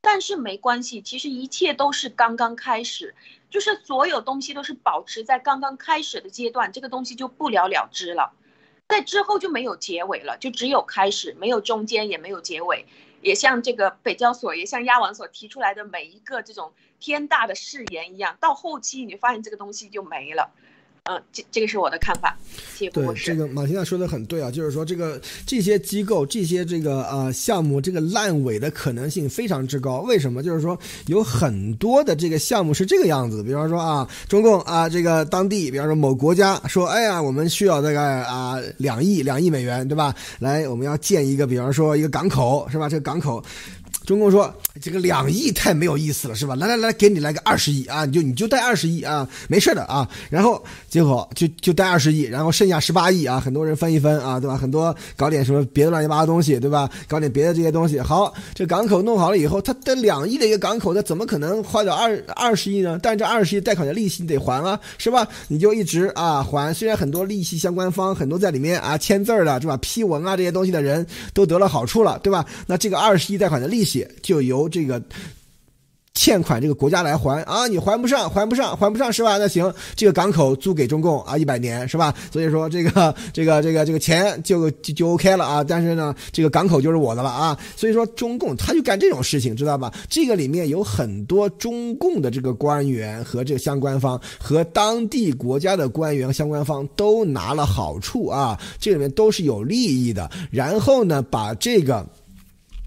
[0.00, 3.14] 但是没关系，其实一切都是刚刚开始，
[3.50, 8.32] 就是所有东西都是保持在刚刚开始的阶段，这个东西就不了了之了，
[8.86, 12.86] 在之后就没有结尾了，就只有开始，没有中间，也没有结尾。
[13.26, 20.54] 也像这个北交所，也像亚网所提出来的每一个这种天大的誓言一样，到后期你发现这个东西就没了。
[21.08, 22.36] 嗯，这这个是我的看法。
[22.74, 30.00] 谢谢对，这个马婷娜说的很对啊，就是说这个这些机构、这些这个呃项目，这个烂尾的可能性非常之高。
[30.00, 30.42] 为什么？
[30.42, 33.42] 就是说有很多的这个项目是这个样子。
[33.42, 40.14] 比方说啊，中共啊，这个当地，比方说某国家说，哎呀，我们需要大概啊两亿两亿美元，对吧？
[40.38, 42.88] 来，我们要建一个，比方说一个港口，是吧？
[42.88, 43.42] 这个港口。
[44.04, 46.54] 中共说这个两亿太没有意思了，是吧？
[46.54, 48.04] 来来来，给你来个二十亿啊！
[48.04, 50.08] 你就你就贷二十亿啊，没事的啊。
[50.30, 54.56] 然后结果就就贷二十亿，然后剩下十八亿啊，很多人分一分啊，对吧？
[54.56, 56.88] 很多搞点什么别的乱七八糟东西，对吧？
[57.08, 57.98] 搞点别的这些东西。
[57.98, 63.00] 好，这港口弄好了以后，他贷两亿的一个港口，他怎么可能花掉二二十亿呢？
[63.02, 65.26] 但这二十亿贷款的利息你得还啊，是吧？
[65.48, 69.76] 你就一直啊还，虽然很多利息相关方很多在里面啊签字的，是吧？
[69.78, 71.04] 批文啊这些东西的人
[71.34, 72.46] 都得了好处了，对吧？
[72.68, 73.85] 那这个二十亿贷款的利息。
[74.22, 75.02] 就由这个。
[76.18, 79.36] 欠款这个国家来还啊，你还不上，还不上，还不上是吧？
[79.36, 82.12] 那行，这个港口租给中共啊，一百年是吧？
[82.32, 85.62] 所以说这个这个这个这个钱就就就 OK 了啊。
[85.62, 87.56] 但是呢，这个港口就是我的了啊。
[87.76, 89.92] 所以说中共他就干这种事情，知道吧？
[90.08, 100.30] 这个里面有很多中共的这个官员和这个相关方和当地国家的官员相关方都拿了好处啊，这里面都是有利益的。
[100.50, 102.06] 然后呢，把这个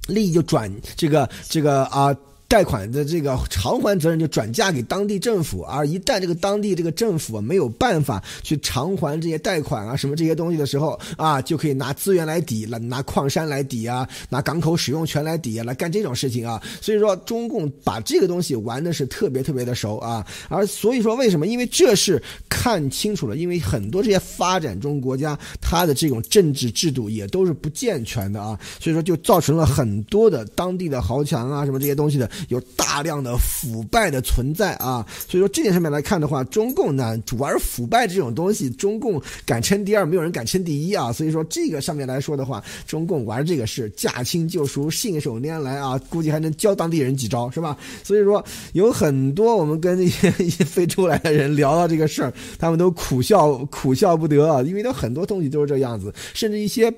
[0.09, 2.15] 利益就转这个这个啊。
[2.49, 16.59] 贷款的这个偿还责任就转嫁给当地政府，而一旦这个当地这个政府没有办法去偿还这些贷款啊什么这些东西的时候啊，就可以拿资源来抵，拿拿矿山来抵啊，拿港口使用权来抵啊，来干这种事情啊。
[16.81, 21.45] 所以说中共把这个东西玩的是特别特别的熟啊，而所以说为什么？
[21.45, 32.27] 因为这是看清楚了，因为很多这些发展中国家它的这种政治制度也都是不健全的啊，所以说就造成了很多的当地的豪强啊什么这些东西的。
[32.47, 41.11] 有大量的腐败的存在啊，所以说这点上面来看的话，中共呢主玩腐败这种东西，中共敢称第二，没有人敢称第一啊。
[41.11, 47.77] 所以说这个上面来说的话，中共玩这个是驾轻就熟，信手拈来啊，估计还能教当地人几招，是吧？
[48.03, 56.93] 所以说有很多我们跟那些一 些非洲来的人聊到这个事儿，他们都苦笑苦笑不得啊，因为他很多东西都是这样子，甚至一些。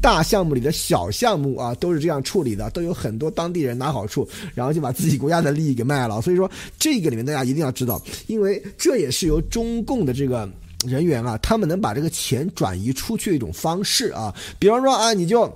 [0.00, 6.20] 大项目里的小项目啊，都是这样处理的，都有很多当地人拿好处，然后就把自己国家的利益给卖了。
[6.20, 10.48] 所以说，这个里面大家一定要知道，因为这也是由中共的这个
[10.86, 14.34] 人员啊，他们能把这个钱转移出去的一种方式啊。
[14.58, 15.52] 比方说啊，你就。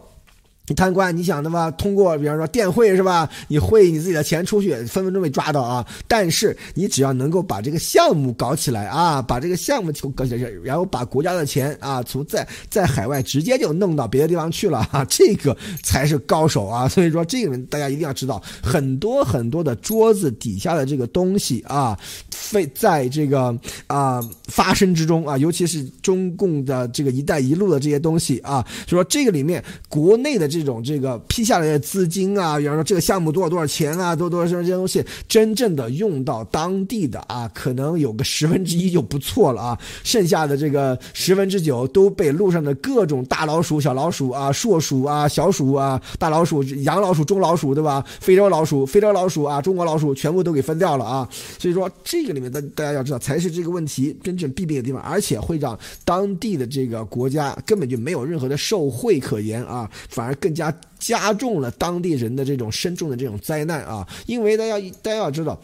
[0.69, 1.71] 你贪官，你想的吧？
[1.73, 3.29] 通过比方说电汇是吧？
[3.49, 5.87] 你汇你自己的钱出去，分分钟被抓到啊！
[6.07, 16.89] 但是你只要能够把这个项目搞起来啊，把这个项目搞起来，然后把国家的钱啊，从在在海外直接就弄到别的地方去了啊， 这个才是高手啊！
[16.89, 21.99] 所以说这个大家一定要知道，很多很多的桌子底下的这个东西啊。
[22.31, 48.05] 非在这个啊发生之中啊，尤其是中共的这个“一带一路”的这些东西啊，就说这个里面国内的这种这个批下来的资金啊，比方说这个项目多少多少钱啊，多多少这些东西，真正的用到当地的啊，可能有个十分之一就不错了啊，剩下的这个十分之九都被路上的各种大老鼠、小老鼠啊、硕鼠啊、小鼠啊、大老鼠、洋老鼠、中老鼠，对吧？
[48.21, 51.29] 非洲老鼠、非洲老鼠啊、中国老鼠，全部都给分掉了啊。
[51.59, 64.07] 所以说，这个里面大大家要知道，才是这个问题真正弊病的地方，而且会让当地的这个国家根本就没有任何的受贿可言啊，反而更加加重了当地人的这种深重的这种灾难啊。
[64.27, 65.59] 因为大家大家要知道。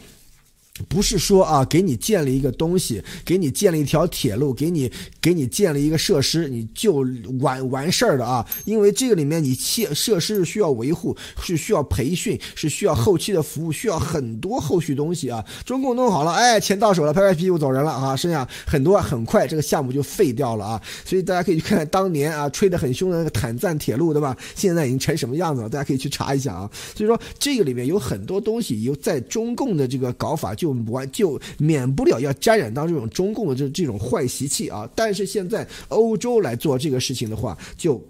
[0.87, 4.89] 不是说啊，给你建立一个东西，给你建立一条铁路，给你
[5.21, 7.05] 给你建立一个设施，你就
[7.39, 8.45] 完完事儿的啊。
[8.65, 15.43] 因为这个里面你设设施是需要维护，是需要培训，是需要后期的服务，需要很多后续东西啊。
[15.65, 20.81] 中共弄好了，哎，钱到手了，拍拍屁股走人了啊，剩下很多，很快这个项目就废掉了啊。
[21.03, 24.37] 所以大家可以去看看当年啊吹得很凶的那个坦赞铁路，对吧？
[24.55, 25.69] 现在已经成什么样子了？
[25.69, 26.69] 大家可以去查一下啊。
[26.95, 30.68] 所以说这个里面有很多东西，有在中共的这个搞法就。
[30.87, 34.89] 完就免不了要沾染到这种中共的这这种坏习气啊！
[34.95, 38.01] 但是现在欧洲来做这个事情的话，就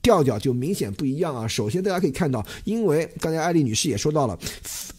[0.00, 1.46] 调调就明显不一样啊。
[1.46, 4.38] 首先大家可以看到，因为刚才艾丽女士也说到了，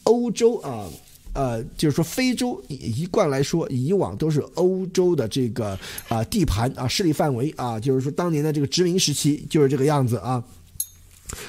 [0.03, 0.87] 欧洲啊，
[1.33, 10.43] 呃，就是说非洲一贯来说，以往都是欧洲的这个啊地盘啊势力范围啊，就是说当年的这个殖民时期就是这个样子啊。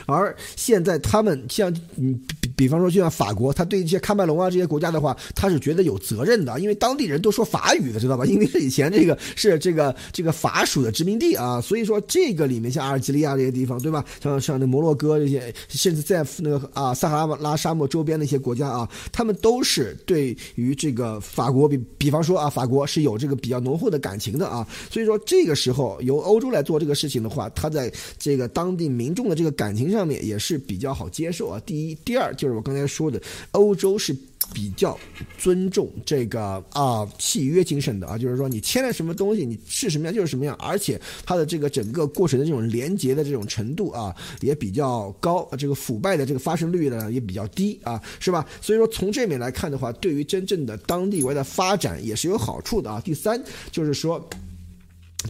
[0.07, 8.27] 而现在他们像嗯比比方说就像法国，他对一些喀麦隆啊这些国家的话，他是觉得有责任的，因为当地人都说法语的，知道吧？
[8.27, 14.05] 因为是以前这个是这个这个法属的殖民地啊，所以说这个里面像阿尔及利亚这些地方，对吧？
[14.23, 29.70] 像像那摩洛哥这些，甚至在那个啊撒哈拉沙漠周边的一些国家啊，他们都是对于这个法国比比方说啊法国是有这个比较浓厚的感情的啊，所以说这个时候由欧洲来做这个事情的话，他在这个当地民众的这个感。
[29.71, 31.63] 感情上面也是比较好接受啊。
[31.65, 34.13] 第一，第二就是我刚才说的，欧洲是
[34.53, 34.99] 比较
[35.39, 48.45] 尊重这个啊契约精神的啊，就是说你签了什么东西，你是什么样就是什么样，而且它的这个整个过程的这种连接的这种程度啊也比较高，这个腐败的这个发生率呢也比较低啊，是吧？
[48.61, 53.01] 所以说从这面来看的话，对于真正的当地外的发展也是有好处的啊。
[53.05, 53.41] 第三
[53.71, 54.29] 就是说。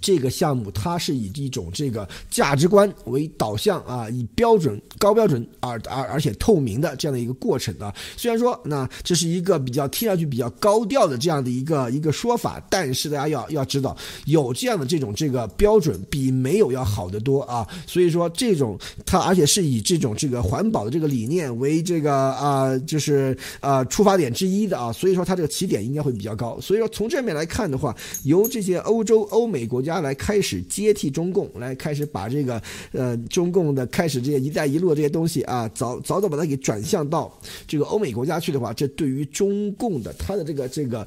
[0.00, 7.92] 这个项目它是以一种这个价值观为导向啊，以标准高标准而而而且透明的这样的一个过程啊。
[8.16, 17.66] 虽然说那这是一个比较听上去比较高调的这样的一个一个说法，但是大家要要知道，有这样的这种这个标准比没有要好得多啊。
[17.84, 24.92] 所以说这种它而且是以这种这个环保的这个理念为这个啊就是啊出发点之一的啊。
[24.92, 26.60] 所以说它这个起点应该会比较高。
[26.60, 29.79] 所以说从这面来看的话，由这些欧洲欧美国。
[29.80, 32.62] 国家来开始接替中共，来开始把这个
[32.92, 37.32] 呃中共的开始这些“一带一路”这些东西啊，早早早把它给转向到
[37.66, 41.06] 这个欧美国家去的话，这对于中共的它的这个这个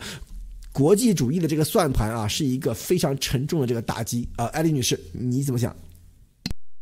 [0.72, 4.46] 国际主义的这个算盘啊，是一个非常沉重的这个打击啊。
[4.46, 5.76] 艾丽女士，你怎么想？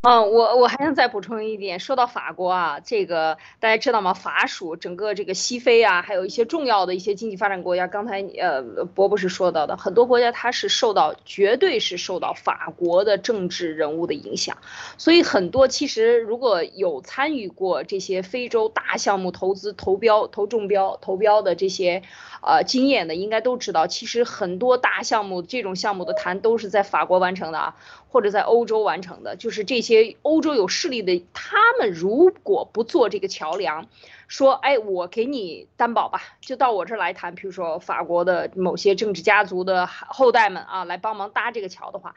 [0.03, 4.15] 嗯，我我还想再补充一点，说到法国啊，这个大家知道吗？
[4.15, 8.63] 法属整个这个西非啊，还有一些重要的一些经济发展国家，刚才呃
[8.95, 14.57] 博博士说到的，很多国家它是受到绝对是受到法国的政治人物的影响，
[14.97, 22.01] 所以很多其实如果有参与过这些非洲大项目投资投标投中标投标的这些
[22.41, 27.75] 呃经验的，应该都知道，其实很多大项目这种项目的谈都是在法国完成的啊。
[28.11, 33.87] 或者在欧洲完成的，就是这些欧洲有势力的，他们如果不做这个桥梁，
[34.27, 42.15] 说，哎，我给你担保吧，就到我这儿来谈，比如说法国的某些政治家族的后代们啊，来帮忙搭这个桥的话，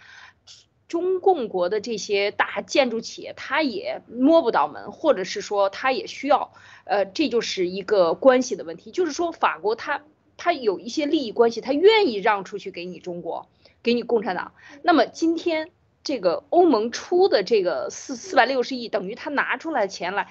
[0.89, 6.53] 中共国的这些大建筑企业他也摸不到门，或者是说他也需要，
[6.87, 10.03] 呃，这就是一个关系的问题，就是说法国他
[10.37, 13.47] 他有一些利益关系，他愿意让出去给你中国，
[13.81, 15.71] 给你共产党，那么今天。
[16.05, 20.29] 这个欧盟出的这个四四百六十亿，等于他拿出来钱来，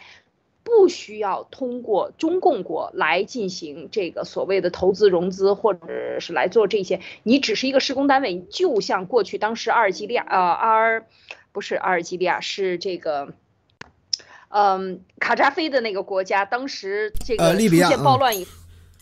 [0.63, 11.07] 不需要通过中共国来进行这个所谓的投资融资，或者是来做这些，你只是一个施工单位，就像过去当时阿尔及利亚呃阿尔，
[11.51, 13.33] 不是阿尔及利亚是这个，
[14.49, 18.45] 嗯卡扎菲的那个国家，当时这个出现暴乱以。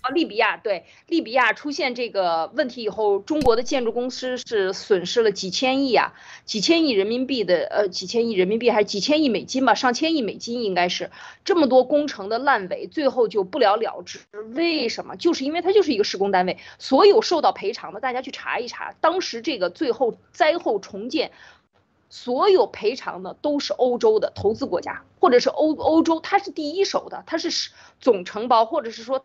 [0.01, 11.11] 啊，利比亚对利比亚出现这个问题以后，中国的建筑公司是损失了几千亿啊，几千亿人民币的呃几千亿人民币还是几千亿美金吧，上千亿美金应该是
[11.45, 14.19] 这么多工程的烂尾，最后就不了了之。
[14.55, 15.15] 为什么？
[15.17, 21.31] 就是因为它就是一个施工单位，所有受到赔偿的，大家去查一查，当时这个最后灾后重建，
[22.09, 29.23] 所有赔偿的都是欧洲的投资国家，或者是欧欧洲，它是第一手的，它是总承包，或者是说。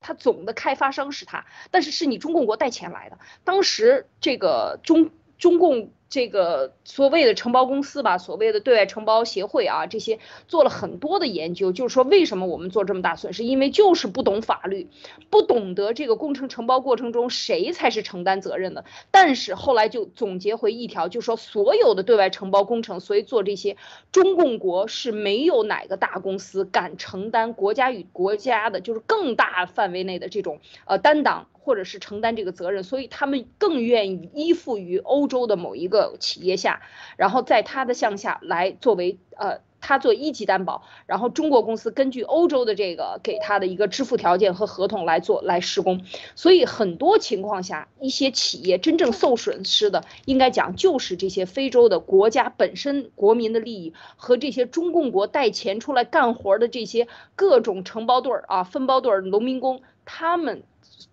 [0.00, 3.18] 他总的开发商是他，但是是你中共国带钱来的。
[3.44, 5.90] 当时这个中中共。
[6.08, 13.42] 这个所谓的承包公司吧，所谓的对外承包协会啊，这些做了很多的研究，就是说为什么我们做这么大损失？
[13.42, 14.88] 因为就是不懂法律，
[15.30, 18.84] 不懂得这个工程承包过程中谁才是承担责任的。
[19.10, 23.76] 但是后来就总结回一条，就说所有的对外承包工程，所以做这些，
[24.12, 31.48] 中共国是没有哪个大公司敢承担国家与国家的，就是更大范围内的这种呃担当。
[31.66, 36.80] 或者是承担这个责任，所以他们更愿意依附于欧洲的某一个企业下，
[37.16, 46.04] 然后在他的项下来作为呃，他做一级担保，然后中国公司根据欧洲的这个给他的一个支付条件和合同来做来施工，
[46.36, 60.62] 所以很多情况下，一些企业真正受损失的，应该讲就是这些非洲的国家本身国民的利益和这些中共国带钱出来干活的这些各种承包队儿啊、分包队儿、农民工，他们。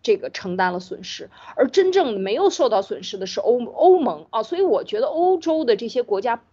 [0.03, 6.43] 这个承担了损失，而真正没有受到损失的是欧欧盟啊，所以我觉得欧洲的这些国家，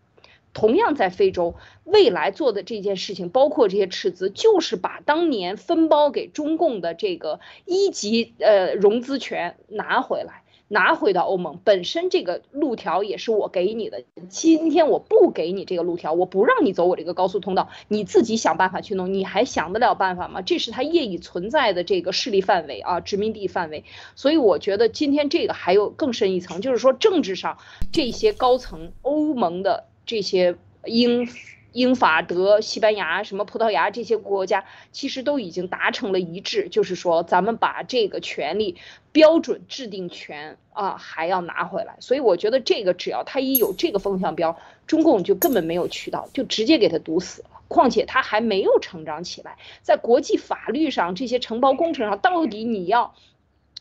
[0.55, 10.39] 同样在非洲未来做的这件事情，包括这些斥资，就是把当年分包给中共的这个一级呃融资权拿回来。
[10.73, 14.05] 拿回到欧盟本身这个路条也是我给你的。
[14.29, 19.12] 今天我不给你这个路条，我不让你走我这个高速通道，你自己想办法去弄。
[19.12, 20.43] 你还想得了办法吗？
[20.43, 23.85] 这是他业已存在的这个势力范围啊，殖民地范围。
[24.14, 27.59] 所以我觉得今天这个还有更深一层，就是说政治上
[27.91, 30.55] 这些高层欧盟的这些
[30.85, 31.29] 英。
[31.73, 38.77] 英法德、西班牙、什么葡萄牙这些国家，其实都已经达成了一致，就是说咱们把这个权利
[39.12, 41.97] 标准制定权啊还要拿回来。
[42.01, 47.49] 所以我觉得这个只要他一有这个风向标，中共就根本没有渠道，就直接给他堵死了。
[47.68, 53.14] 况且他还没有成长起来，在国际法律上这些承包工程上，到底你要。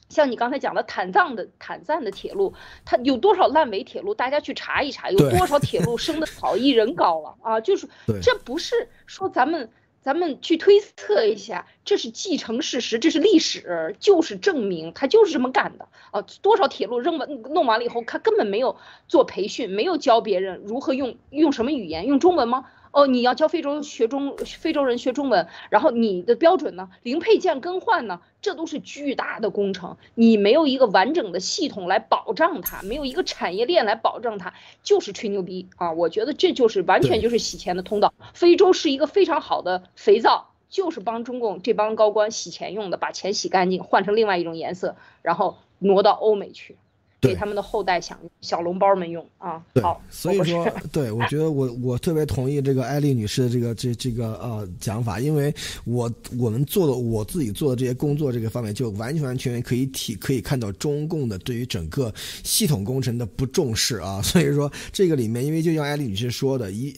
[0.10, 2.54] 像你刚才讲的坦藏的坦赞的铁路，
[2.84, 4.14] 它有多少烂尾铁路？
[4.14, 7.60] 大家去查一查，有多少铁路生的草一人高了啊？
[7.62, 7.88] 就是
[8.22, 9.70] 这不是说咱们
[10.02, 16.26] 咱们去推测一下，这是既成事实，这是历史，就是证明他就是这么干的啊！
[16.42, 22.66] 多少铁路扔完弄完了以后，他根本没有做培训，没有教别人如何用用什么语言，用中文吗？
[22.92, 26.90] 哦，你要教非洲学中非洲人学中文，然后你的标准呢？
[27.04, 28.20] 零配件更换呢？
[28.42, 35.92] 这都是巨大的工程，你没有一个完整的系统来保障它，没有一个产业链来保障它，就是吹牛逼啊！
[35.92, 38.14] 我觉得这就是完全就是洗钱的通道。
[38.34, 46.78] 非洲是一个非常好的肥皂，就是帮中共这帮高官洗钱用的，把钱洗干净，换成另外一种颜色，然后挪到欧美去。
[47.22, 55.54] 给他们的后代想小笼包们用啊，好，所以说， 对我觉得我我特别同意这个艾丽女士的这个这这个呃讲法，因为
[55.84, 62.14] 我我们做的我自己做的这些工作这个方面，就完完全全可以体可以看到中共的对于整个
[62.44, 66.98] 系统工程的不重视啊， 所以说这个里面，因为就像艾丽女士说的，一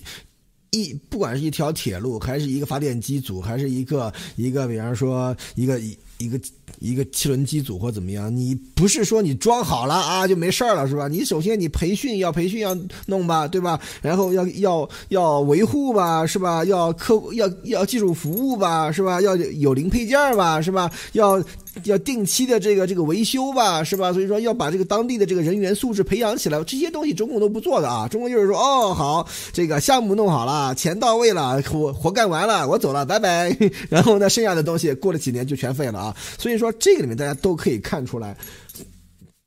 [0.70, 6.40] 一不管是一条铁路，还是一个发电机组，还是一个一个，比方说一个一一个。
[6.82, 11.08] 一个汽轮机组或怎么样，你不是说你装好了啊就没事了是吧？
[11.08, 12.76] 你首先你培训要培训要
[13.06, 13.80] 弄吧，对吧？
[14.02, 16.66] 然后要要要维护吧，是吧？
[16.66, 19.22] 要客要要技术服务吧，是吧？
[19.22, 20.92] 要有零配件吧，是吧？
[21.14, 21.42] 要
[21.84, 24.12] 要定期的这个这个维修吧，是吧？
[24.12, 28.08] 所以说要把这个当地的这个人员素质培养起来，这些东西中共都不做的啊。
[28.08, 33.56] 中共就是说哦好，这个项目弄好了，钱到位了，活活干完了，我走了，拜拜。
[33.90, 36.18] 然后呢，剩下的东西过了几年就全废了啊。
[36.38, 36.72] 所以说。
[36.80, 38.36] 这个里面大家都可以看出来，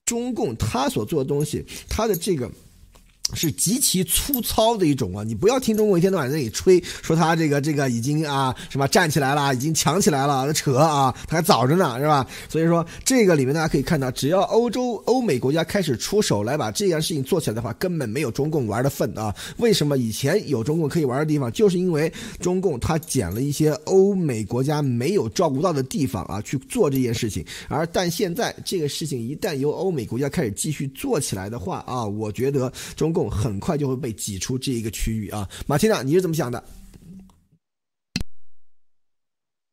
[0.05, 2.49] 中共他所做的东西，他的这个。
[3.33, 5.25] 是极其粗糙的一种啊！
[5.25, 12.25] 你不要听中国一天到晚在那里吹，说他这个这个已经啊什么站起来了，已经强起来了，扯啊，他还早着呢，是吧？
[12.51, 19.35] 所以说这个里面大家可以看到，只要欧洲欧美国家开始出手来把这件事情做起来的话，根本没有中共玩的份啊！
[19.57, 33.14] 为什么以前有中共可以玩的地方，就是因为中共他捡了一些欧美国家没有照顾到的地方啊去做这件事情，而但现在这个事情一旦由欧美国家开始继续做起来的话啊，我觉得中。
[33.15, 36.63] 共很快就会被挤出这一个区域啊，马天娜，你是怎么想的？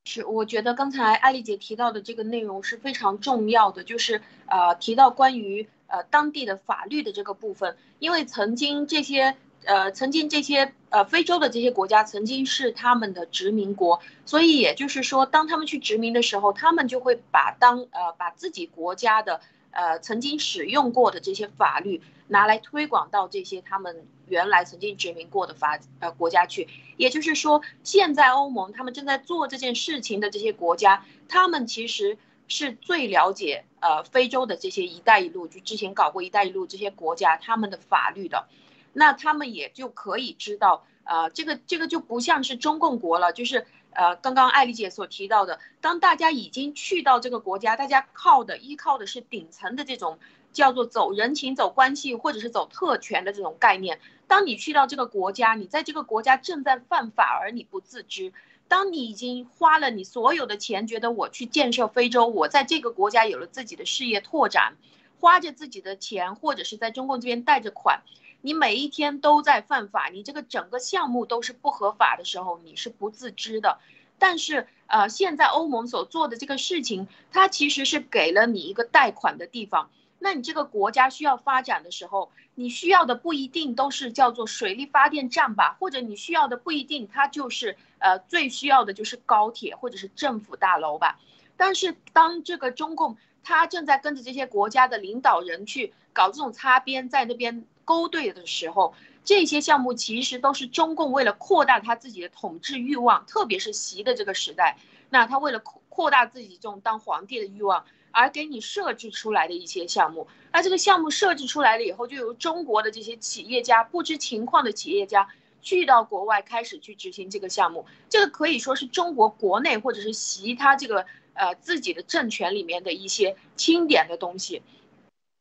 [0.06, 19.40] 是，我觉得刚才艾丽姐提到的这个内容是非常重要的，就是呃提到关于呃当地的法律的这个部分，因为曾经这些呃曾经这些呃非洲的这些国家曾经是他们的殖民国，所以也就是说，当他们去殖民的时候，他们就会把当呃把自己国家的
[19.70, 22.02] 呃曾经使用过的这些法律。
[22.32, 26.66] 拿来推广到这些他们原来曾经殖民过的法呃国家去，
[26.96, 32.18] 也就是说，现在欧盟他们正在做这件事情的这些国家，他们其实
[32.48, 38.48] 是最了解呃非洲的这些“一带一路”就之前搞过“一带一路”这些国家他们的法律的，
[38.94, 50.18] 那他们也就可以知道，呃，这个这个就不像是中共国了，就是呃刚刚艾丽姐所提到的，当大家已经去到这个国家，大家靠的依靠的是顶层的这种。
[50.54, 54.00] 叫做走人情、走关系，或者是走特权的这种概念。
[54.28, 58.34] 当你去到这个国家，你在这个国家正在犯法，而你不自知。
[58.68, 64.78] 当你已经花了你所有的钱，觉得我去建设非洲，我在这个国家有了自己的事业拓展，
[65.20, 68.04] 花着自己的钱，或者是在中共这边贷着款，
[68.40, 73.80] 你每一天都在犯法，你这个整个项目都是不合法的时候，你是不自知的。
[74.18, 79.90] 但是，呃，现在欧盟所做的这个事情，它其实是给了你一个贷款的地方。
[80.24, 91.20] 那你这个国家需要发展的时候，你需要的不一定都是叫做水力发电站吧，或者你需要的不一定它就是呃最需要的就是高铁或者是政府大楼吧。
[91.58, 98.94] 但是当这个中共他正在跟着这些国家的领导人去搞这种擦边，在那边勾兑的时候，
[99.24, 104.78] 这些项目其实都是中共为了扩大他自己的统治欲望，特别是习的这个时代，
[105.12, 107.86] 那他为了扩扩大自己这种当皇帝的欲望。
[108.14, 115.30] 而给你设置出来的一些项目，那这个项目设置出来了以后，就由中国的这些企业家、不知情况的企业家
[115.62, 117.86] 去到国外开始去执行这个项目。
[118.10, 121.06] 这个可以说是中国国内或者是其他这个
[121.36, 124.62] 呃自己的政权里面的一些清点的东西。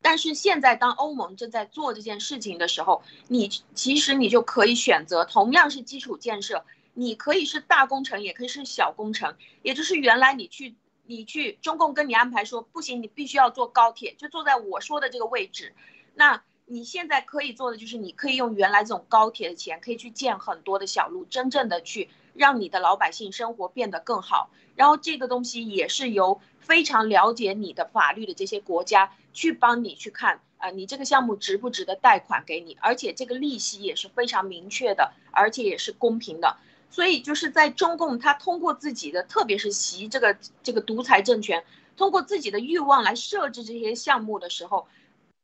[0.01, 6.63] 但是现在当欧盟正在做这件事情的时候，你其实你就可以选择，同样是基础建设，
[6.93, 10.75] 你可以是大工程，也可以是小工程，也就是原来你去。
[11.07, 15.73] 你去中共跟你安排说不行，你必须要坐高铁，就坐在我说的这个位置。
[16.13, 24.51] 那你现在可以做的就是，你可以用原来这种高铁的钱，可以去建很多的小路，真正的去让你的老百姓生活变得更好。
[24.75, 36.57] 然后这个东西也是由非常了解你的法律的这些国家去帮你去看啊，你这个项目值不值得贷款给你，而且这个利息也是非常明确的，而且也是公平的。
[36.91, 41.63] 所以就是在中共，他通过自己的，特别是习这个这个独裁政权，
[41.95, 44.87] 通过自己的欲望来设置这些项目的时候，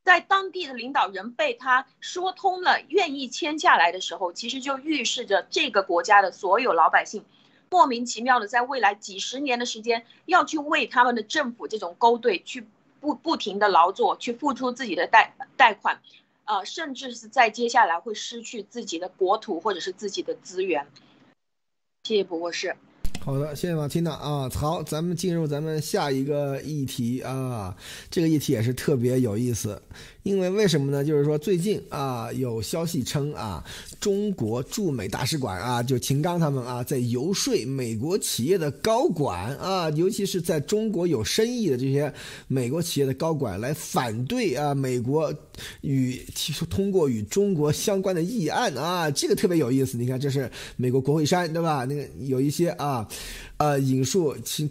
[0.04, 7.24] 在当地的领导人被他说通了，愿意签下来的时候，其实就预示着这个国家的所有老百姓，
[7.70, 12.68] 莫名其妙的在未来几十年的时间，要去为他们的政府这种勾兑去
[13.00, 16.02] 不不停的劳作，去付出自己的贷贷款，
[16.44, 20.88] 呃，甚至是在接下来会失去自己的国土或者是自己的资源。
[22.08, 22.74] 谢谢博士。
[23.20, 24.50] 好的，谢谢马缇娜啊。
[24.56, 27.76] 好，咱们进入咱们下一个议题啊。
[28.10, 29.82] 这个议题也是特别有意思。
[30.28, 31.06] 因为为什么呢？
[31.06, 33.64] 就是说最近啊，有消息称啊，
[33.98, 42.14] 中国驻美大使馆啊，就秦刚他们啊，在游说美国企业的高管啊，尤其是在中国有生意的这些
[42.50, 45.34] 美国企业的高管，来反对啊，美国
[45.80, 49.98] 与提出通过与中国相关的议案啊，这个特别有意思。
[49.98, 51.86] 你看，这是美国国会山对吧？
[51.86, 53.08] 那个有一些啊，
[53.56, 54.70] 呃，引述秦。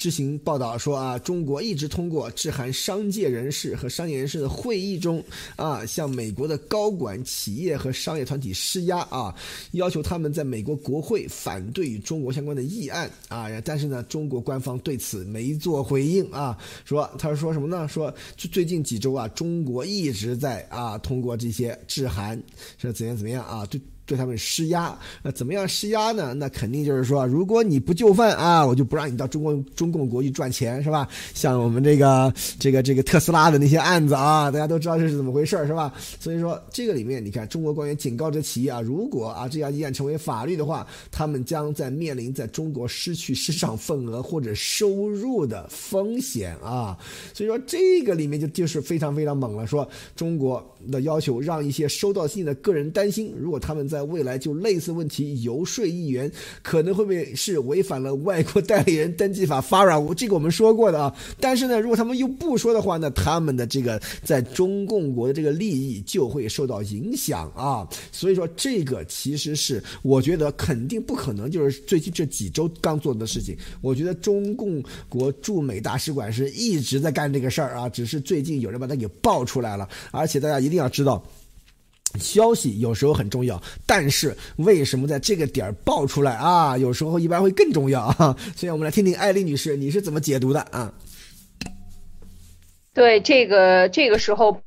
[0.00, 5.22] 知行报道说啊，中国一直通过致函商界人士和商业人士的会议中
[5.56, 9.34] 啊，向美国的高管、企业和商业团体施压啊，
[9.72, 13.46] 要求他们在美国国会反对与中国相关的议案啊。
[13.62, 17.86] 但是呢，中国官方对此没做回应啊，说他说什么呢？
[17.86, 22.42] 说最近几周啊，中国一直在啊通过这些致函
[22.78, 23.78] 是怎样怎么样啊，对。
[24.10, 24.92] 对他们施压，
[25.22, 26.34] 那怎么样施压呢？
[26.34, 31.06] 那肯定就是说，如果你不就范啊，我就不让你到中国中共国去赚钱，是吧？
[31.32, 35.94] 像我们这个这个这个特斯拉的那些案子啊，大家都知道这是怎么回事，是吧？
[36.18, 46.98] 所以说这个里面，你看中国官员警告这企业啊，如果啊这样议案成为法律的话，他们将在面临在中国失去市场份额或者收入的风险啊。
[47.32, 56.30] 所以说这个里面就就是非常非常猛了，说中国的要求让一些收到信的个人担心，如果他们在未来就类似问题游说议员，
[56.62, 60.14] 可能会被是违反了外国代理人登记法 FARA？
[60.14, 61.14] 这个我们说过的啊。
[61.38, 67.88] 但是呢，如果他们又不说的话，那他们的这个在中共国的这个利益就会受到影响啊。
[68.12, 73.56] 所以说，这个其实是我觉得肯定不可能，就是最近这几周刚做的事情。
[73.80, 79.88] 我觉得中共国驻美大使馆是一直在干这个事儿啊，只是最近有人把它给爆出来了。
[80.10, 81.24] 而且大家一定要知道。
[82.18, 86.76] 消息有时候很重要，但是为什么在这个点儿爆出来啊？
[86.78, 88.36] 有时候一般会更重要啊。
[88.56, 90.92] 所以我们来听听艾丽女士，你是怎么解读的啊？
[92.92, 94.60] 对这个这个时候。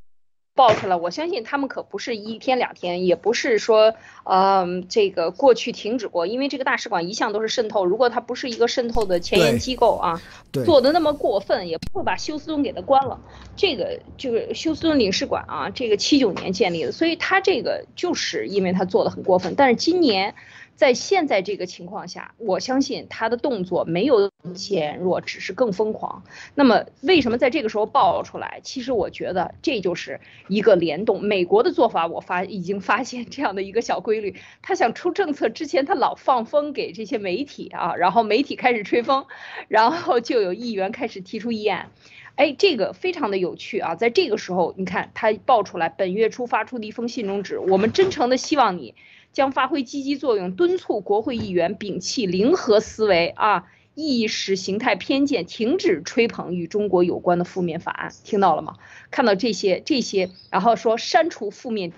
[0.55, 7.85] 爆出来，我相信他们可不是一天两天，也不是说，嗯，这个过去停止过，因为这个大使馆一向都是渗透。
[7.85, 10.21] 如果它不是一个渗透的前沿机构啊，
[10.65, 13.19] 做的那么过分，也不会把休斯顿给它关了。
[13.55, 19.55] 这个就是休斯顿领事馆啊，这个七九年建立的，所以他这个就是因为他做的很过分。
[19.55, 20.35] 但是今年。
[20.75, 26.23] 在现在这个情况下，我相信他的动作没有减弱，只是更疯狂。
[26.55, 28.59] 那么，为什么在这个时候爆出来？
[28.63, 31.23] 其实我觉得这就是一个联动。
[31.23, 39.25] 美国的做法，我发已经发现这样的一个小规律：他想出政策之前，他老放风给这些媒体啊，然后媒体开始吹风，
[39.67, 41.91] 然后就有议员开始提出议案。
[42.35, 43.93] 哎，这个非常的有趣啊！
[43.93, 48.95] 在这个时候，你看他爆出来，本月初发出的一封信中指，我们真诚的希望你。
[49.33, 53.65] 将发挥积极作用，敦促国会议员摒弃零和思维啊，
[53.95, 58.13] 意识形态偏见，停止吹捧与中国有关的负面法案。
[58.23, 58.77] 听到了吗？
[59.11, 61.91] 看到这些这些，然后说删除负面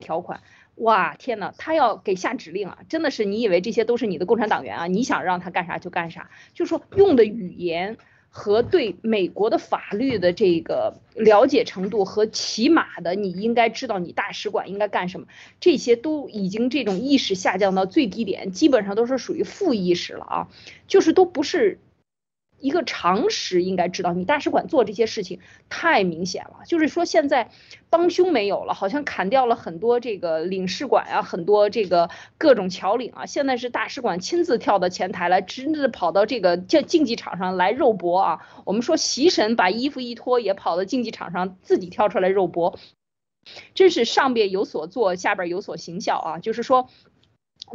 [0.00, 0.40] 条款。
[0.76, 2.78] 哇，天哪，他要给下指令啊！
[2.88, 4.86] 真的是，你以为这些都是你的共产党员啊？
[4.86, 7.98] 你想让他干啥就干啥，就说用的语言。
[8.34, 15.26] 和对美国的法律的这个了解程度，和起码的你应该知道你大使馆应该干什么，
[15.60, 20.48] 这些都已经这种意识下降到最低点，基本上都是属于负意识了啊，
[20.88, 21.78] 就是都不是。
[22.62, 26.60] 一个常识应该知道，你大使馆做这些事情太明显了。
[26.64, 27.50] 就是说，现在
[27.90, 32.08] 帮凶没有了，好像砍掉了很多这个领事馆啊，很多这个
[32.38, 33.26] 各种侨领啊。
[33.26, 38.46] 现在是大使馆亲自跳到前台来，亲自跑到这个叫竞技场上来肉搏啊。
[38.64, 42.78] 我们说习神把衣服一脱，也跑到竞技场上自己跳出来肉搏，
[43.74, 46.38] 真是上边有所做，下边有所行效啊。
[46.38, 46.88] 就是说。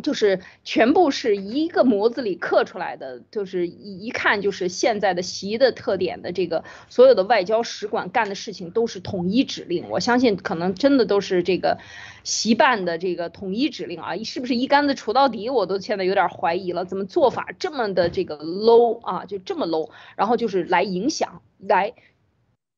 [0.03, 11.77] 就是全部是一个模子里刻出来的，就是一一看就是现在的习的特点的这个所有的外交使馆干的事情都是统一指令，我相信可能真的都是这个
[12.23, 15.49] 习办的这个统一指令啊，是不是一竿子杵到底？
[15.49, 21.93] 我都现在有点怀疑了，怎么做法这么的这个 low 啊，就这么 low，然后就是来影响来。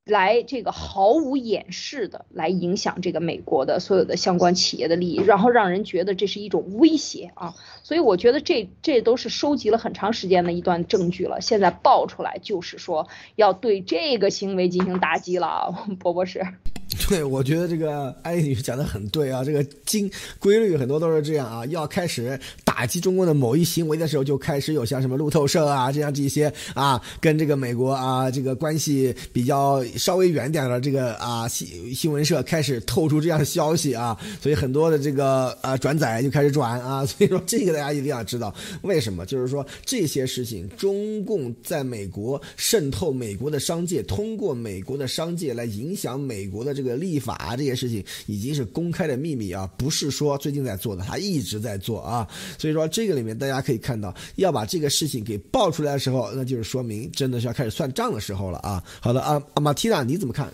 [0.10, 16.46] 来这个毫无掩饰的来影响这个美国的所有的相关企业的利益，然后让人觉得这是一种威胁啊，所以我觉得这这都是收集了很长时间的一段证据了，现在爆出来就是说要对这个行为进行打击了， 波博士。
[17.08, 20.10] 对，我觉得这个艾丽女士讲的很对啊，这个经
[20.40, 46.79] 规律很多都是这样啊，要开始打击中国的某一行为的时候，就开始有像什么路透社啊这样这些啊，跟这个美国啊这个关系比较稍微远点的这个啊新新闻社开始透出这样的消息啊，所以很多的这个啊转载就开始转啊， 所以说这个大家一定要知道为什么，就是说这些事情，中共在美国渗透美国的商界，通过美国的商界来影响美国的。
[46.80, 52.26] 这个立法这些事情已经是公开的秘密啊，不是说最近在做的，他一直在做啊。
[52.58, 58.82] 所以说这个里面大家可以看到，要把这个事情给爆出来的时候，那就是说明真的是要开始算账的时候了啊。
[59.02, 60.50] 好的啊，马蒂娜你怎么看？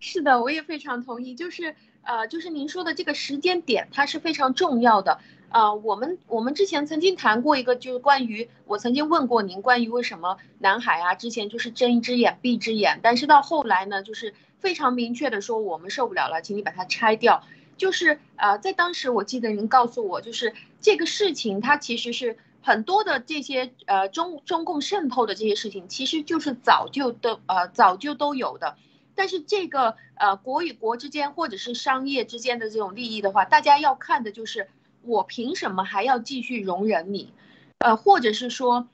[0.00, 5.18] 是的，我也非常同意，就是呃，就是您说的这个时间点，它是非常重要的。
[5.50, 17.42] 啊，我们我们之前曾经谈过一个，就是关于我曾经问过您，关于为什么南海啊，之前就是睁一只眼闭一只眼，但是到后来呢，就是非常明确的说我们受不了了，请你把它拆掉。
[17.78, 28.76] 就是呃，在当时我记得您告诉我，就是这个事情它其实是很多的这些呃中中共渗透的这些事情，其实就是早就都呃早就都有的，
[29.14, 34.68] 但是这个呃国与国之间或者是商业之间的这种利益的话，大家要看的就是。
[35.08, 37.32] 我凭什么还要继续容忍你？
[37.78, 38.86] 呃，或者是说，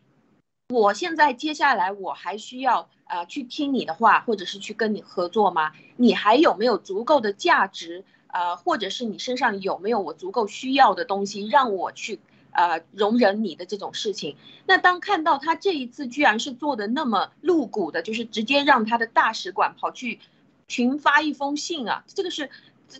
[0.68, 5.72] 我现在接下来我还需要呃去听你的话，或者是去跟你合作吗？
[5.96, 8.04] 你还有没有足够的价值？
[8.28, 12.20] 呃，或者是你身上有没有我足够需要的东西，让我去
[12.52, 14.36] 呃容忍你的这种事情？
[14.66, 20.20] 那当看到他这一次居然是做的那么露骨的，就是直接让他的大使馆跑去
[20.68, 22.50] 群发一封信啊，这个是。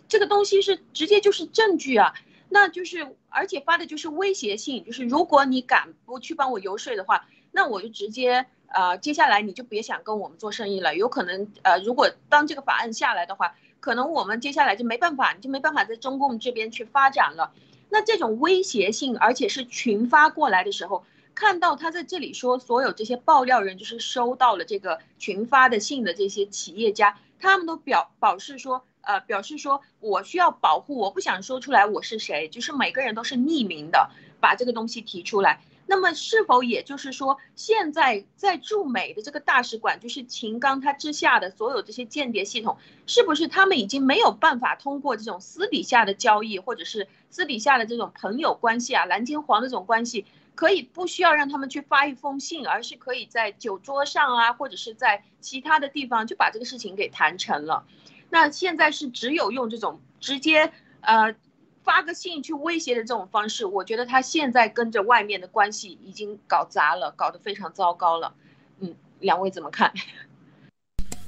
[0.09, 2.15] 这个东西是直接就是证据啊，
[2.49, 17.51] 那就是而且发的就是威胁性，就是如果你敢不去帮我游说的话，那我就直接呃接下来你就别想跟我们做生意了，有可能呃如果当这个法案下来的话，可能我们接下来就没办法，你就没办法在中共这边去发展了。
[17.89, 21.05] 那这种威胁性，而且是群发过来的时候。
[21.33, 35.61] 看到他在这里说，所有这些爆料人就是收到了这个群发的信的这些企业家，他们都表表示说，呃，表示说我需要保护，我不想说出来我是谁，就是每个人都是匿名的把这个东西提出来。
[35.87, 50.25] 那么是否也就是说，现在在驻美的这个大使馆，就是秦刚他之下的所有这些间谍系统，是不是他们已经没有办法通过这种私底下的交易，或者是私底下的这种朋友关系啊，蓝金黄这种关系？
[50.55, 57.85] 可以不需要让他们去发一封信，而是可以在酒桌上啊，或者是在其他的地方就把这个事情给谈成了。
[58.29, 60.71] 那现在是只有用这种直接
[61.01, 61.35] 呃
[61.83, 68.33] 发个信去威胁的这种方式，我觉得他现在跟着外面的关系已经搞砸了，搞得非常糟糕了。
[68.79, 69.93] 嗯，两位怎么看？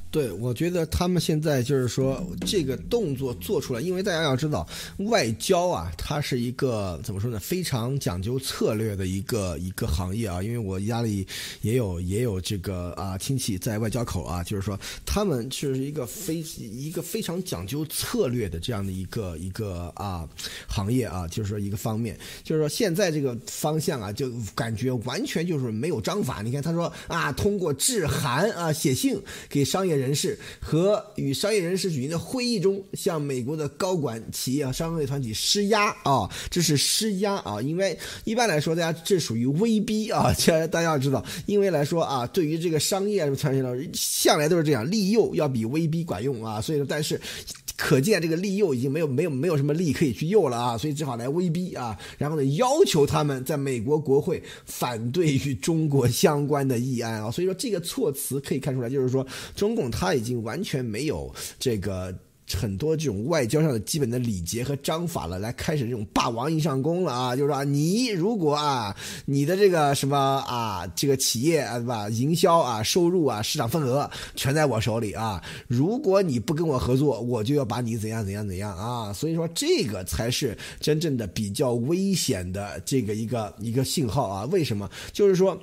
[0.09, 4.65] 对，我觉得他们现在就是说这个动作做出来，因为大家要知道，
[4.99, 7.37] 外交啊，它是一个怎么说呢？
[7.39, 10.41] 非常讲究策略的一个一个行业啊。
[10.41, 11.27] 因为我家里
[11.61, 20.25] 也有也有这个啊亲戚在外交口啊，就是说他们是一个非一个非常讲究策略的这样的一个一个啊
[20.69, 26.41] 行业啊，就是说一个方面，就是说现在这个方向啊，就感觉完全就是没有章法。
[26.41, 29.96] 你看他说啊，通过致函啊写信给商业。
[29.97, 37.61] 人士和与商业人士举行的会议中，向美国的高管、企业和商业团体施压啊，这是施压啊。
[37.61, 40.33] 因为一般来说，大家这属于威逼啊。
[40.71, 46.61] 大家要知道，因为来说啊，对于这个商业团体呢，向来都是这样，利诱要比威逼管用啊。
[46.61, 47.19] 所以说，但是。
[47.79, 59.23] 可见这个利诱已经没有没有没有什么利可以去诱了啊，所以只好来威逼啊，然后呢要求他们在美国国会反对与中国相关的议案啊，所以说这个措辞可以看出来，就是说
[59.55, 62.13] 中共他已经完全没有这个。
[62.53, 67.35] 很多这种外交上的基本的礼节和章法了，来开始这种霸王硬上弓了啊！
[67.35, 70.17] 就是说，你如果啊，你的这个什么
[70.47, 72.07] 啊，这个企业啊，对吧？
[72.07, 75.43] 营销啊，收入啊，市场份额全在我手里啊！
[75.67, 79.11] 如果你不跟我合作，我就要把你怎样怎样怎样啊！
[79.11, 84.45] 所以说，这个才是真正的比较危险的这个一个一个信号啊！
[84.45, 84.89] 为什么？
[85.11, 85.61] 就是说。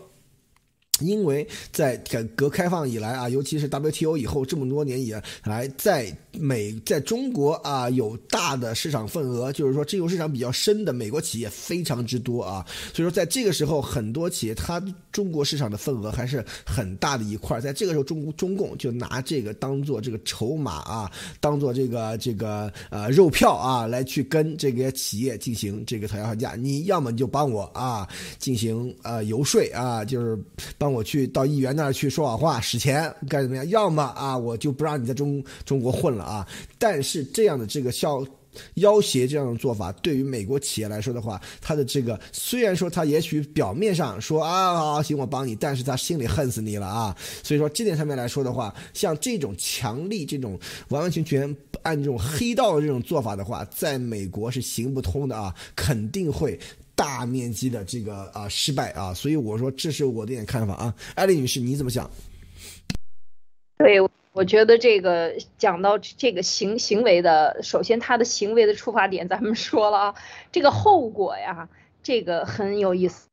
[1.01, 14.81] 因为在改革开放以来啊，尤其是 WTO 以后这么多年以来，在美在中国啊有大的市场份额，就是说自由市场比较深的美国企业非常之多啊，所以说在这个时候，很多企业它
[15.11, 30.39] 中国市场的份额还是很大的一块，在这个时候中中共就拿这个当做这个筹码啊，当做这个这个呃肉票啊，来去跟这个企业进行这个讨价还价，你要么你就帮我啊进行呃游说啊，就是。
[30.85, 33.67] 让我去到议员那儿去说好话使钱该怎么样？
[33.71, 36.47] 要么啊，我就不让你在中中国混了啊。
[36.79, 38.23] 但是这样的这个效
[38.75, 47.17] 要挟这样的做法，对于美国企业来说的话，他的这个虽然说他也许表面上说啊好行我帮你，但是他心里恨死你了啊。
[47.43, 50.61] 所以说这点上面来说的话，像这种强力这种
[50.91, 56.61] 完完全全按这种黑道的这种做法的话，在美国是行不通的啊，肯定会。
[56.95, 62.11] 大面积的这个啊失败啊，所以我说这是我的一点看法啊，艾丽女士你怎么想？
[63.79, 64.01] 对，
[64.33, 70.15] 我觉得这个讲到这个行行为的，首先他的行为的出发点咱们说了啊，
[70.53, 71.69] 这个后果呀，
[72.03, 73.29] 这个很有意思，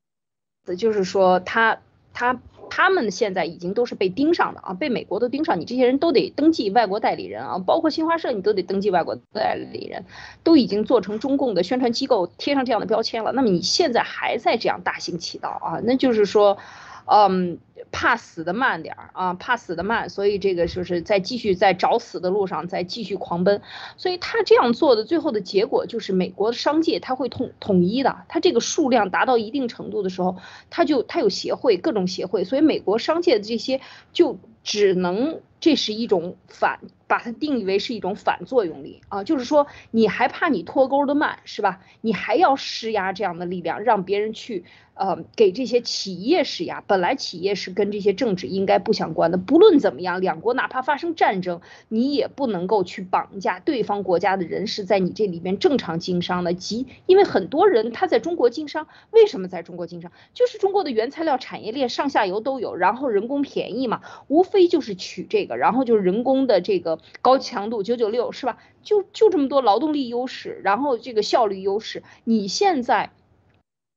[0.78, 1.82] 就是说他
[2.14, 2.40] 他。
[2.72, 10.06] 他们现在已经都是被盯上的啊，被美国都盯上，你这些人都得登记外国代理人啊，包括新华社你都得登记外国代理人，
[10.42, 13.34] 都已经做成中共的宣传机构，贴上这样的标签了。
[13.34, 16.58] 那么你现在还在这样大行其道啊，那就是说。
[17.06, 17.58] 嗯，
[17.92, 23.62] 怕死的慢点儿啊，怕死的慢，所以这个就是在继续在找死的路上，在继续狂奔。
[23.98, 30.38] 所以他这样做的最后的结果就是，美国商界他会统统一的，他这个数量达到一定程度的时候，
[30.70, 33.82] 他就他有协会，各种协会，所以美国商界的这些
[34.14, 36.80] 就只能这是一种反，
[37.12, 41.82] 把它定义为是一种反作用力啊，就是说你还怕你脱钩的慢是吧？
[42.00, 44.64] 你还要施压这样的力量，让别人去。
[44.94, 49.38] 呃，给这些企业施压，本来企业是跟这些政治应该不相关的。
[49.38, 56.54] 不论怎么样，两国哪怕发生战争，你也不能够去绑架对方国家的人士在你这里边正常经商的。
[56.54, 60.12] 即因为很多人他在中国经商，为什么在中国经商？
[60.36, 65.48] 就是中国的原材料产业链上下游都有，然后人工便宜嘛，无非就是取这。
[65.48, 68.58] 个，然后就是人工的这个高强度九九六是吧？
[68.84, 73.12] 就就这么多劳动力优势，然后这个效率优势，你现在。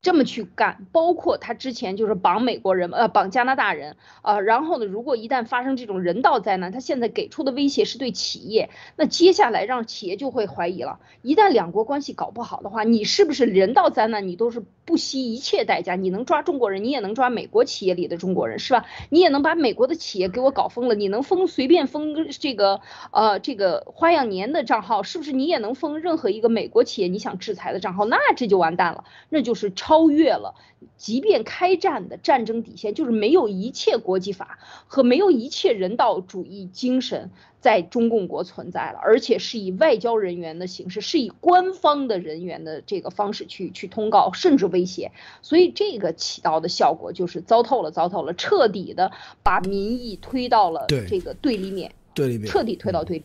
[0.05, 11.01] 这么去干，包括他之前就是绑美国人，呃，绑加拿大人，呃，然后呢，如果一旦发生这种人道灾难，他现在给出的威胁是对企业，那接下来让企业就会怀疑了。
[11.23, 15.95] 一旦两国关系搞不好的话，你是不是人道灾难你都是不惜一切代价？
[15.95, 18.85] 你能抓中国人，你也能抓美国企业里的中国人，是吧？
[19.09, 28.05] 你也能把美国的企业给我搞疯了，你能封随便封这个，呃，这个花样年的账号，是不是你也能封任何一个美国企业你想制裁的账号？
[28.05, 29.94] 那这就完蛋了，那就是超。
[29.95, 30.57] 超越了，
[30.97, 37.31] 即便开战的战争底线就是没有一切国际法和没有一切人道主义精神
[37.61, 49.13] 在中共国存在了，而且是以外交人员的形式，是以官方的人员的这个方式去去通告，甚至威胁，所以这个起到的效果就是糟透了，糟透了，彻底的
[49.45, 53.23] 把民意推到了这个对立面，对立面，彻底推到对，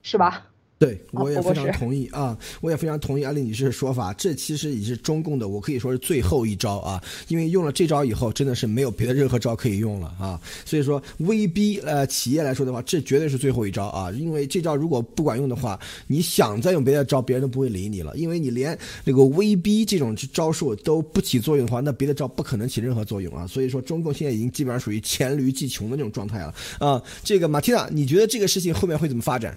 [0.00, 0.46] 是吧？
[0.78, 2.36] 对，我也非常同意啊！
[2.60, 4.12] 我也非常同意安利女士的说法。
[4.12, 7.02] 这其实已是中共的，我可以说是最后一招啊！
[7.28, 10.38] 因为用了这招以后，真的是没有别的任何招可以用了啊！
[10.66, 14.10] 所以说，威逼呃企业来说的话，这绝对是最后一招啊！
[14.12, 18.14] 因为这招如果不管用的话，你想再用别的招，别人都不会理你了。
[18.14, 23.46] 因为你连那个威逼这种招数都不起作用的话，那别的招不可能起任何作用啊！
[23.46, 27.02] 所以说，中共现在已经基本上属于黔驴技穷的那种状态了啊！
[27.24, 29.56] 这个马蒂娜，你觉得这个事情后面会怎么发展？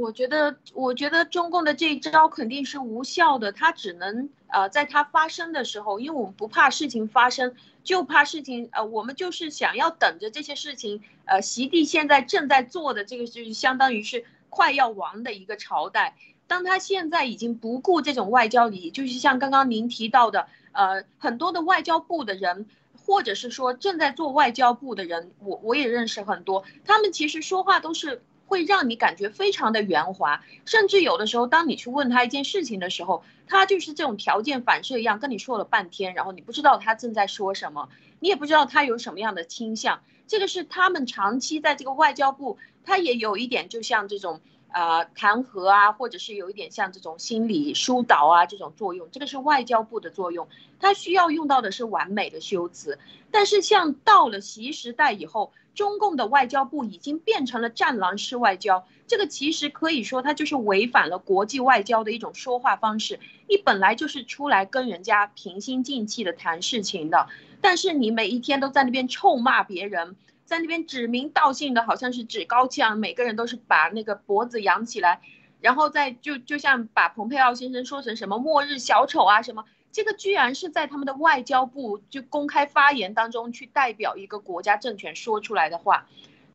[0.00, 16.16] 我觉得，我觉得中共的这一招肯定是无效的，它只能呃，在它发生的时候，因为我们不怕事情发生，就怕事情呃，我们就是想要等着这些事情呃，习帝现在正在做的这个，就是相当于是快要亡的一个朝代。
[16.46, 22.66] 当他现在已经不顾这种外交礼仪，就是像刚刚您提到的，呃，很多的外交部的人，
[23.04, 28.22] 或者是说正在做外交部的人，我我也认识很多，他们其实说话都是。
[28.50, 37.88] 会让你感觉非常的圆滑，甚至有的时候，当你去问他一件事情的时候，他就是这种条件反射一样跟你说了半天，然后你不知道他正在说什么，
[38.18, 40.02] 你也不知道他有什么样的倾向。
[40.26, 44.40] 这个是他们长期在这个外交部，他也有一点就像这种
[44.72, 50.48] 呃弹劾啊，或者是有一点像这种心理疏导啊这种作用，这个是外交部的作用，
[50.80, 52.98] 他需要用到的是完美的修辞。
[53.30, 55.52] 但是像到了习时代以后。
[55.80, 63.18] 中共的外交部已经变成了战狼式外交，这个其实可以说它就是违反了国际外交的一种说话方式。
[63.48, 67.28] 你本来就是出来跟人家平心静气的谈事情的，
[67.62, 75.22] 但是你每一天都在那边臭骂别人，在那边指名道姓的，好像是趾高气昂，每个人都是把那个脖子扬起来，
[75.62, 79.64] 然后再就就像把蓬佩奥先生说成什么末日小丑啊什么。
[79.92, 86.06] 这个居然是在他们的外交部就公开发言当中去代表一个国家政权说出来的话，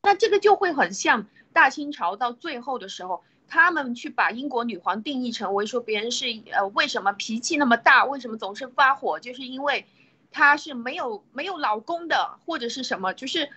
[0.03, 9.85] 那这个就会很像大清朝到最后的时候，他们去把英国女皇定义成为说别人是呃为什么脾气那么大，为什么总是发火，就是因为
[10.31, 13.49] 她是没有没有老公的或者是什么，就是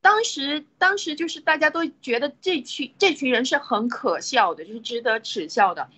[0.00, 5.88] 当时当时就是大家都觉得这群这群人是很可笑的，就是值得耻笑的。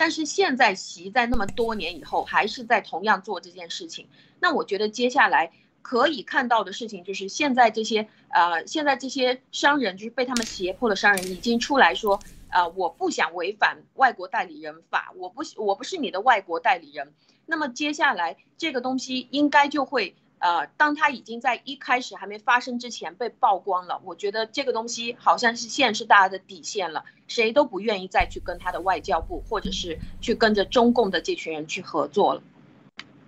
[0.00, 4.08] 但是现在习在那么多年以后还是在同样做这件事情，
[4.40, 17.12] 那我觉得接下来可以看到的事情就是现在这些呃现在这些商人就是被他们胁迫的商人已经出来说，呃我不想违反外国代理人法，我不我不是你的外国代理人，
[17.44, 20.14] 那么接下来这个东西应该就会。
[20.40, 32.42] 呃，当他已经在一开始还没发生之前被曝光了，我觉得这个东西好像是现在是大家的底线了，谁都不愿意再去跟他的外交部，或者是去跟着中共的这群人去合作了。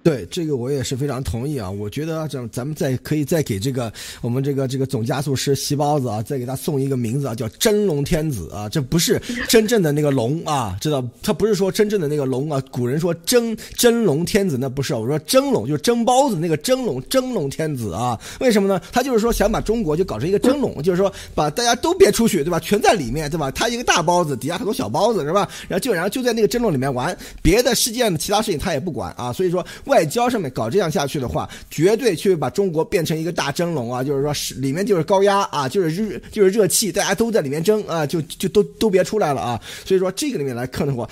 [0.03, 1.71] 对这个我也是非常同意啊！
[1.71, 8.69] 我觉得咱咱们再可以再给这个我们这个这个总加速师席包子啊，再给他送一个名字啊，叫真龙天子啊！
[8.69, 11.05] 这不是真正的那个龙啊，知道？
[11.23, 12.61] 他不是说真正的那个龙啊。
[12.73, 18.19] 古人说真真龙天子，那不是我说蒸笼就是蒸包子那个蒸笼蒸笼天子啊？
[18.41, 18.81] 为什么呢？
[18.91, 22.59] 他就是说想把中国就搞成一个蒸笼，就是说把大家都别出去，对吧？
[22.59, 23.53] 全在里面，对吧？
[23.53, 25.49] 他一个大包子底下很多小包子，是吧？
[25.69, 29.33] 然后就然后就在那个蒸笼里面玩，别的世界的其他事情他也不管啊。
[29.33, 29.65] 所以说。
[29.93, 34.03] 外交上面搞这样下去的话，绝对去把中国变成一个大蒸笼啊！
[34.03, 39.61] 就是说，是里面就是高压啊，就是热就是热气，大家都在里面蒸啊，就就都都别出来了啊！
[39.85, 41.07] 所以说，这个里面来看的话，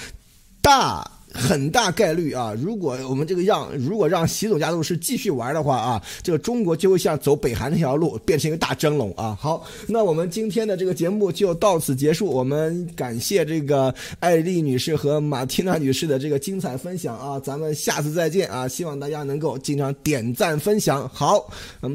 [0.62, 1.07] 大。
[1.33, 9.39] 很大概率啊，如果我们这个让如果让习总家族是继续玩的话啊，这个中国就会像走北韩那条路，变成一个大蒸笼啊。
[9.41, 12.26] 好，那我们今天的这个节目就到此结束。
[12.26, 18.66] 我们感谢这个艾丽女士和马缇娜女士的这个精彩分享啊，咱们下次再见啊！
[18.66, 21.09] 希望大家能够经常点赞分享。
[21.12, 21.49] 好，
[21.83, 21.89] 嗯。